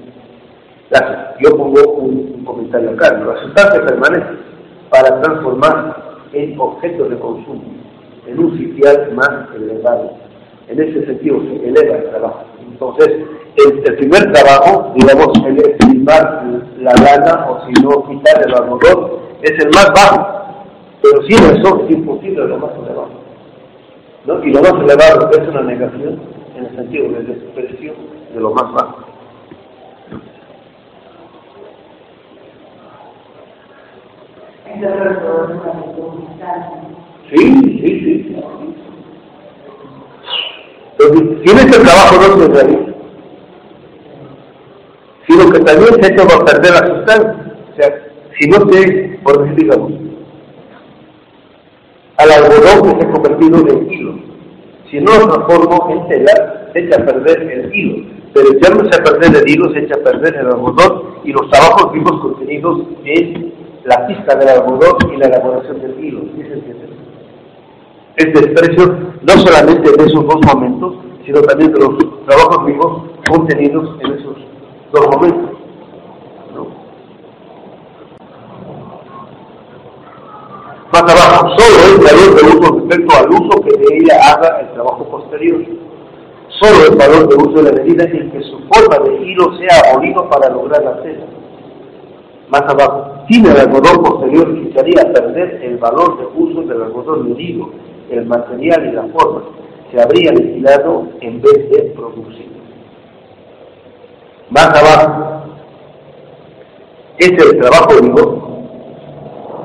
[1.41, 3.13] Yo pongo un, comentario acá.
[3.19, 4.54] La sustancia permanece
[4.91, 7.63] para transformar en objeto de consumo,
[8.27, 10.13] en un sitial más elevado.
[10.69, 12.45] En ese sentido se eleva el trabajo.
[12.61, 13.09] Entonces,
[13.57, 16.45] el, primer trabajo, digamos, el estimar
[16.79, 19.13] la lana o si no quitar el algodón,
[19.43, 20.35] es el más bajo.
[21.03, 23.11] Pero sin eso es imposible lo más elevado.
[24.27, 24.45] ¿no?
[24.45, 26.21] Y lo más elevado es una negación
[26.57, 27.95] en el sentido de desprecio
[28.33, 29.14] de lo más bajo.
[37.31, 38.37] Sí, sí, sí.
[40.99, 42.95] Entonces, si en este trabajo no se realiza,
[45.27, 47.57] sino que también se hecho va perder la sustancia.
[47.73, 47.89] O sea,
[48.39, 49.93] si no se, por decir, digamos,
[52.19, 54.15] al algodón que se ha convertido en hilo,
[54.91, 58.15] si no lo transformo en tela, se echa a perder el hilo.
[58.33, 61.33] Pero ya no se a perder el hilo, se echa a perder el algodón y
[61.33, 63.44] los trabajos vivos contenidos en
[63.85, 66.23] la pista del algodón y la elaboración del hilo.
[68.17, 68.87] Es desprecio
[69.23, 74.37] no solamente de esos dos momentos, sino también de los trabajos vivos contenidos en esos
[74.93, 75.51] dos momentos.
[80.93, 84.73] Más abajo, solo el valor de uso respecto al uso que de ella haga el
[84.75, 85.61] trabajo posterior.
[86.61, 89.91] Solo el valor de uso de la medida en que su forma de hilo sea
[89.91, 91.25] abolido para lograr la tela.
[92.49, 94.55] Más abajo, sin el algodón posterior
[95.01, 97.71] a perder el valor de uso del algodón medido,
[98.11, 99.43] el material y la forma.
[99.91, 102.49] Se habría aniquilado en vez de producir.
[104.51, 105.45] Más abajo,
[107.19, 108.55] es el trabajo vivo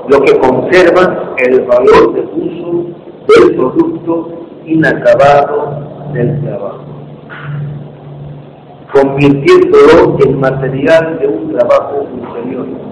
[0.08, 2.86] lo que conserva el valor de uso
[3.28, 6.84] del producto inacabado del trabajo,
[8.92, 12.89] convirtiéndolo en material de un trabajo inferior.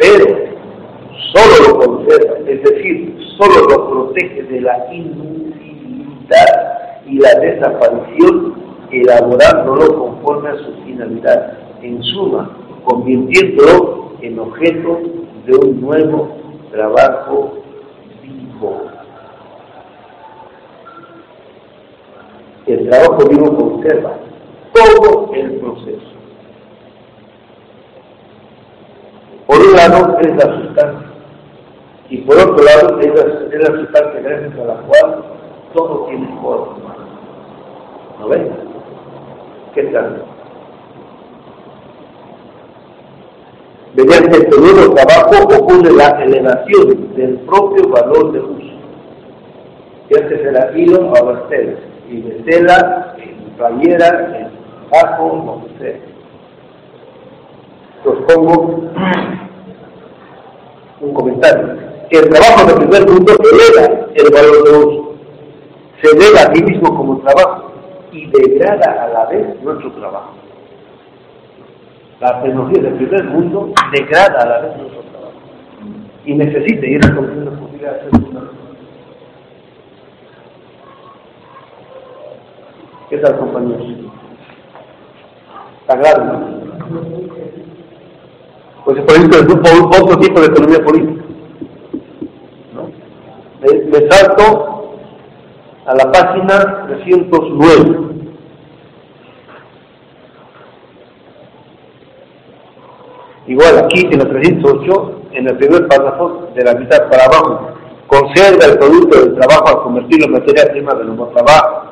[0.00, 0.24] Pero
[1.30, 6.50] solo lo conserva, es decir, solo lo protege de la inutilidad
[7.06, 8.54] y la desaparición,
[8.90, 11.58] elaborándolo conforme a su finalidad.
[11.82, 15.00] En suma, convirtiéndolo en objeto
[15.46, 16.36] de un nuevo
[16.72, 17.58] trabajo
[18.22, 18.82] vivo.
[22.66, 24.14] El trabajo vivo conserva
[24.72, 26.09] todo el proceso.
[29.50, 31.08] Por un lado es la sustancia
[32.08, 35.24] y por otro lado es la, es la sustancia gracias a la cual
[35.74, 36.94] todo tiene forma.
[38.20, 38.48] ¿No ven?
[39.74, 40.22] ¿Qué tal?
[43.94, 48.78] Mediante nuevo trabajo ocurre la elevación del propio valor de uso.
[50.08, 51.76] Que antes era hilo, ahora tela.
[52.08, 54.48] Y de tela, en playera, en
[54.92, 56.09] bajo, no sé.
[58.04, 58.90] Os pongo
[61.00, 61.76] un comentario.
[62.10, 65.14] El trabajo del primer punto eleva el valor de uso.
[66.02, 67.72] Se eleva a sí mismo como trabajo
[68.12, 70.34] y degrada a la vez nuestro trabajo.
[72.20, 75.32] La tecnología del primer mundo degrada a la vez nuestro trabajo
[76.24, 78.50] y necesita ir a la posibilidad de hacer una
[83.10, 83.86] ¿Qué tal, compañeros?
[85.80, 87.59] Está grave, ¿no?
[88.90, 91.24] Pues por ejemplo, es otro tipo de economía política.
[92.74, 92.90] ¿no?
[93.62, 94.96] Me salto
[95.86, 97.98] a la página 309.
[103.46, 107.68] Igual aquí en el 308, en el primer párrafo, de la mitad para abajo,
[108.08, 111.82] conserva el producto del trabajo al convertirlo en materia prima del nuevo trabajo,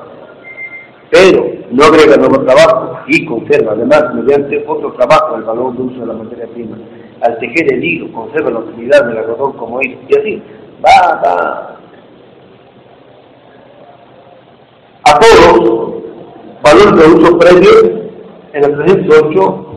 [1.11, 6.01] pero no agrega nuevo trabajo y conserva además mediante otro trabajo el valor de uso
[6.01, 6.77] de la materia prima.
[7.23, 10.43] Al tejer el hilo conserva la utilidad del algodón como hilo y así
[10.85, 11.75] va, va.
[15.05, 15.95] A todos,
[16.63, 17.71] valor de uso previo
[18.53, 19.69] en el 308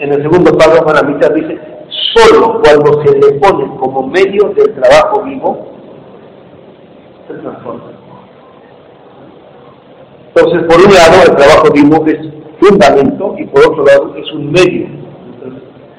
[0.00, 1.58] en el segundo párrafo, la mitad dice,
[2.14, 5.68] solo cuando se le pone como medio del trabajo vivo,
[7.28, 7.99] se transforma.
[10.34, 12.18] Entonces, por un lado, el trabajo vivo es
[12.60, 14.86] fundamento y por otro lado es un medio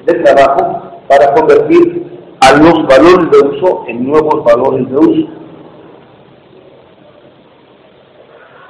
[0.06, 2.02] de trabajo para convertir
[2.40, 5.28] a los valores de uso en nuevos valores de uso.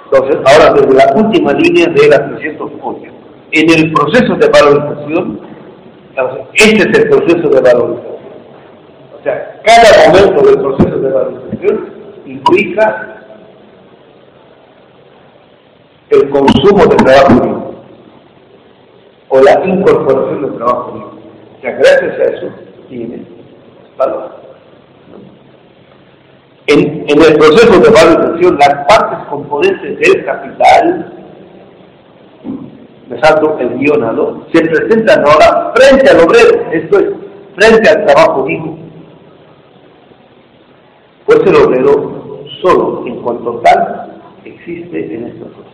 [0.05, 3.13] Entonces, ahora desde la última línea de la 308
[3.53, 5.41] en el proceso de valorización,
[6.55, 8.13] este es el proceso de valorización.
[9.19, 11.87] O sea, cada momento del proceso de valorización
[12.27, 13.12] implica
[16.13, 17.75] el consumo de trabajo vivo
[19.29, 21.13] o la incorporación del trabajo vivo.
[21.59, 22.47] O sea, gracias a eso
[22.89, 23.25] tiene
[23.97, 24.43] valor.
[26.67, 31.13] En, el proceso de valorización, las partes componentes del capital
[33.21, 37.07] salto el guionado, se presentan ahora frente al obrero, esto es,
[37.57, 38.79] frente al trabajo vivo.
[41.27, 45.73] Pues el obrero solo en cuanto tal existe en esta cosa.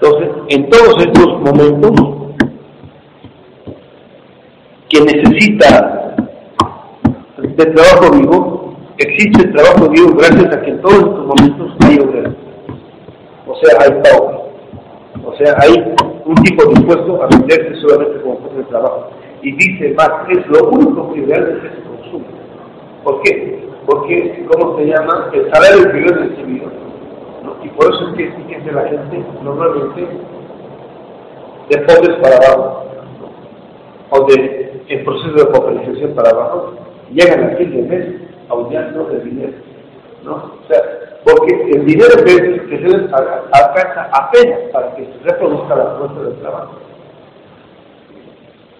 [0.00, 1.92] Entonces, en todos estos momentos
[4.88, 6.14] que necesita
[7.38, 11.98] de trabajo vivo, existe el trabajo vivo gracias a que en todos estos momentos hay
[11.98, 12.34] obreros.
[13.46, 14.48] O sea, hay trabajo.
[15.24, 15.94] O sea, hay
[16.24, 19.10] un tipo dispuesto a venderse solamente como fuente de trabajo.
[19.42, 22.26] Y dice más, es lo único que realmente se consume.
[23.02, 23.68] ¿Por qué?
[23.84, 25.30] Porque, ¿cómo se llama?
[25.32, 26.87] El salario primer recibido.
[27.62, 30.06] Y por eso es que fíjense la gente normalmente
[31.68, 32.84] de pobres para abajo,
[34.10, 36.72] o de en proceso de popularización para abajo,
[37.12, 38.06] llegan a fin de mes
[38.48, 39.52] aullando el dinero.
[40.24, 40.34] ¿no?
[40.34, 40.80] O sea,
[41.24, 42.32] porque el dinero que,
[42.68, 46.72] se les alcanza apenas para que se reproduzca la fuerza del trabajo.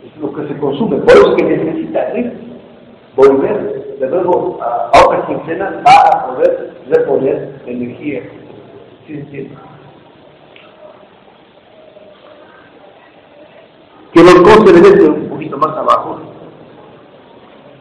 [0.04, 0.96] Es lo que se consume.
[0.98, 2.32] Por eso que necesita ir,
[3.16, 8.22] volver de nuevo a, a otra quincena para poder reponer energía.
[9.08, 9.50] ¿Sí
[14.12, 16.20] Que los costes de un poquito más abajo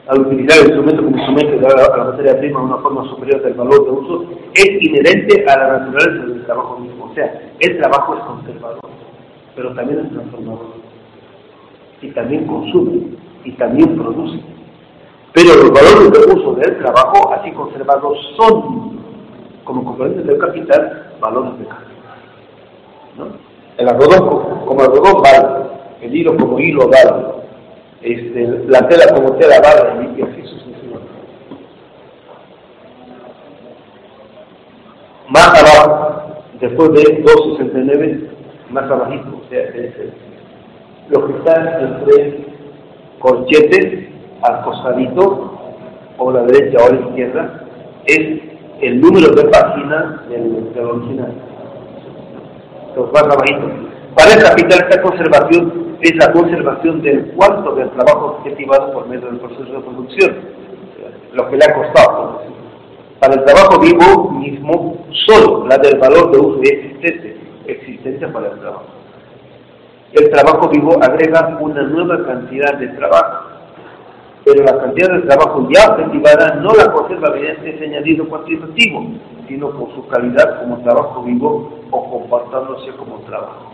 [0.08, 3.56] al utilizar el instrumento como instrumento de a la materia prima una forma superior del
[3.56, 7.12] valor de uso, es inherente a la naturaleza del trabajo mismo.
[7.12, 8.90] O sea, el trabajo es conservador,
[9.54, 10.68] pero también es transformador.
[12.02, 14.40] Y también consume, y también produce.
[15.34, 19.02] Pero los valores de uso del trabajo, así conservados, son,
[19.66, 21.66] como componentes del capital, valores de.
[23.18, 23.28] ¿no?
[23.78, 25.70] El algodón como algodón vale,
[26.02, 27.28] el hilo como hilo vale,
[28.02, 31.12] este, la tela como tela vale y así sucesivamente.
[35.30, 38.30] Más abajo, después de 269,
[38.72, 42.46] más abajito, o sea, es que está entre
[43.20, 44.10] corchetes
[44.42, 45.58] al costadito,
[46.18, 47.64] o la derecha o la izquierda,
[48.06, 51.34] es el número de página del, original.
[52.90, 53.88] Entonces, más abajito.
[54.16, 59.28] Para el capital, esta conservación es la conservación del cuarto del trabajo objetivado por medio
[59.28, 60.36] del proceso de producción,
[61.34, 62.42] lo que le ha costado.
[63.20, 67.38] Para el trabajo vivo mismo, solo la del valor de uso y existente,
[67.68, 68.86] existencia para el trabajo.
[70.14, 73.47] El trabajo vivo agrega una nueva cantidad de trabajo,
[74.48, 79.06] pero la cantidad de trabajo ya objetivada no la conserva mediante ese añadido cuantitativo,
[79.46, 83.74] sino por su calidad como trabajo vivo o comportándose como trabajo.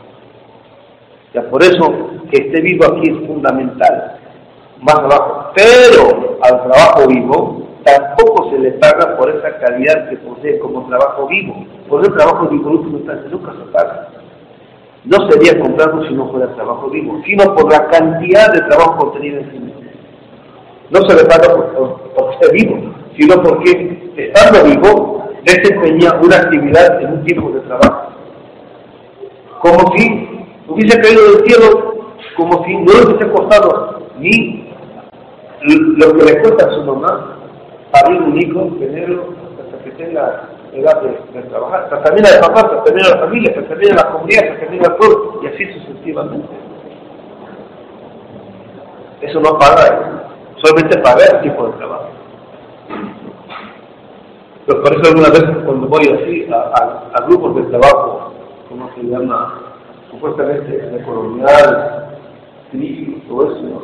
[1.32, 4.18] Ya por eso que esté vivo aquí es fundamental.
[4.82, 5.52] Más abajo.
[5.56, 11.28] Pero al trabajo vivo tampoco se le paga por esa calidad que posee como trabajo
[11.28, 11.68] vivo.
[11.88, 14.10] Por el trabajo vivo último nunca se paga.
[15.06, 19.40] No sería comprado si no fuera trabajo vivo, sino por la cantidad de trabajo contenido
[19.40, 19.83] en sí mismo.
[20.94, 27.02] No se le paga por, porque esté vivo, sino porque estando vivo desempeña una actividad
[27.02, 28.12] en un tiempo de trabajo.
[29.60, 31.96] Como si hubiese caído del cielo,
[32.38, 34.70] como si no hubiese costado ni
[35.98, 37.38] lo que le cuesta a su mamá
[37.92, 39.34] parir un hijo, tenerlo
[39.64, 43.68] hasta que tenga edad de, trabajar, hasta termina de papá, hasta termina la familia, hasta
[43.68, 46.48] termina la comunidad, hasta termina todo, y así sucesivamente.
[49.22, 50.33] Eso no paga,
[50.64, 52.10] solamente paga el tipo de trabajo.
[54.66, 58.34] Pero por eso algunas veces cuando voy así a, grupos de trabajo,
[58.70, 59.62] ¿cómo se llama?
[60.10, 62.18] Supuestamente de colonial,
[62.72, 63.84] crítico, todo eso.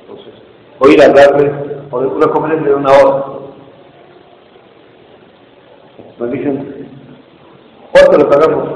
[0.00, 0.34] Entonces,
[0.80, 1.52] voy a ir a hablarles,
[1.90, 3.24] por una conferencia de una hora.
[6.18, 6.88] Me dicen,
[7.92, 8.68] ¿cuánto le pagamos?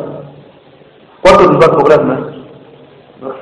[1.22, 2.20] ¿Cuánto nos va a cobrar más?
[3.20, 3.34] ¿No?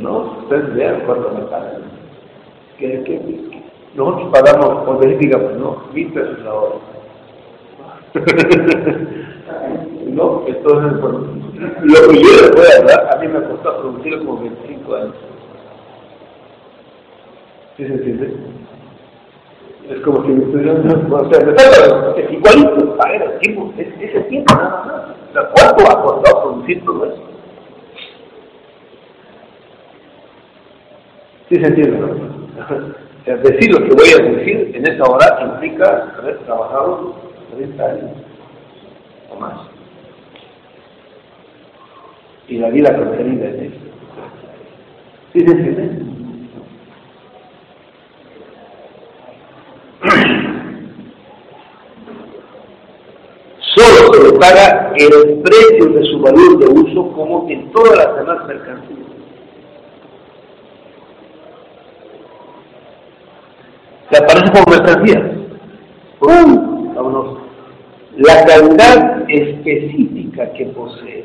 [0.00, 1.82] No, ustedes vean cuánto me pagan.
[2.78, 3.62] ¿Qué, qué,
[3.94, 6.74] nosotros pagamos, por digamos, no, mil pesos la hora.
[10.08, 11.26] no, entonces, bueno,
[11.82, 15.14] lo que yo les voy a dar, a mí me costado producir como 25 años.
[17.76, 18.36] ¿Sí se entiende?
[19.90, 21.52] Es como si me estuvieran, o sea, me
[22.32, 25.50] igualito, a el tiempo, ese tiempo nada más.
[25.52, 27.33] ¿cuánto ha costado producir todo eso?
[31.54, 32.00] ¿Sí se entiende?
[33.26, 37.14] Decir, lo que voy a decir en esta hora implica haber trabajado
[37.54, 38.10] 30 años
[39.30, 39.68] o más.
[42.48, 43.78] Y la vida contenida en esto.
[45.32, 45.90] ¿Sí se entiende?
[53.76, 58.16] Solo se le paga el precio de su valor de uso como en todas las
[58.16, 58.93] demás mercancías.
[64.14, 65.20] Se aparece como mercancía.
[66.20, 67.38] Vámonos.
[68.16, 71.24] La calidad específica que posee.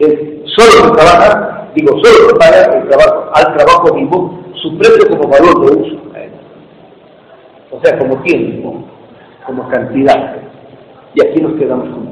[0.00, 0.10] Es
[0.56, 5.28] solo se trabaja, digo, solo se paga el trabajo, al trabajo vivo, su precio como
[5.28, 6.00] valor de uso.
[7.70, 8.82] O sea, como tiempo,
[9.46, 10.36] como cantidad.
[11.14, 12.10] Y aquí nos quedamos con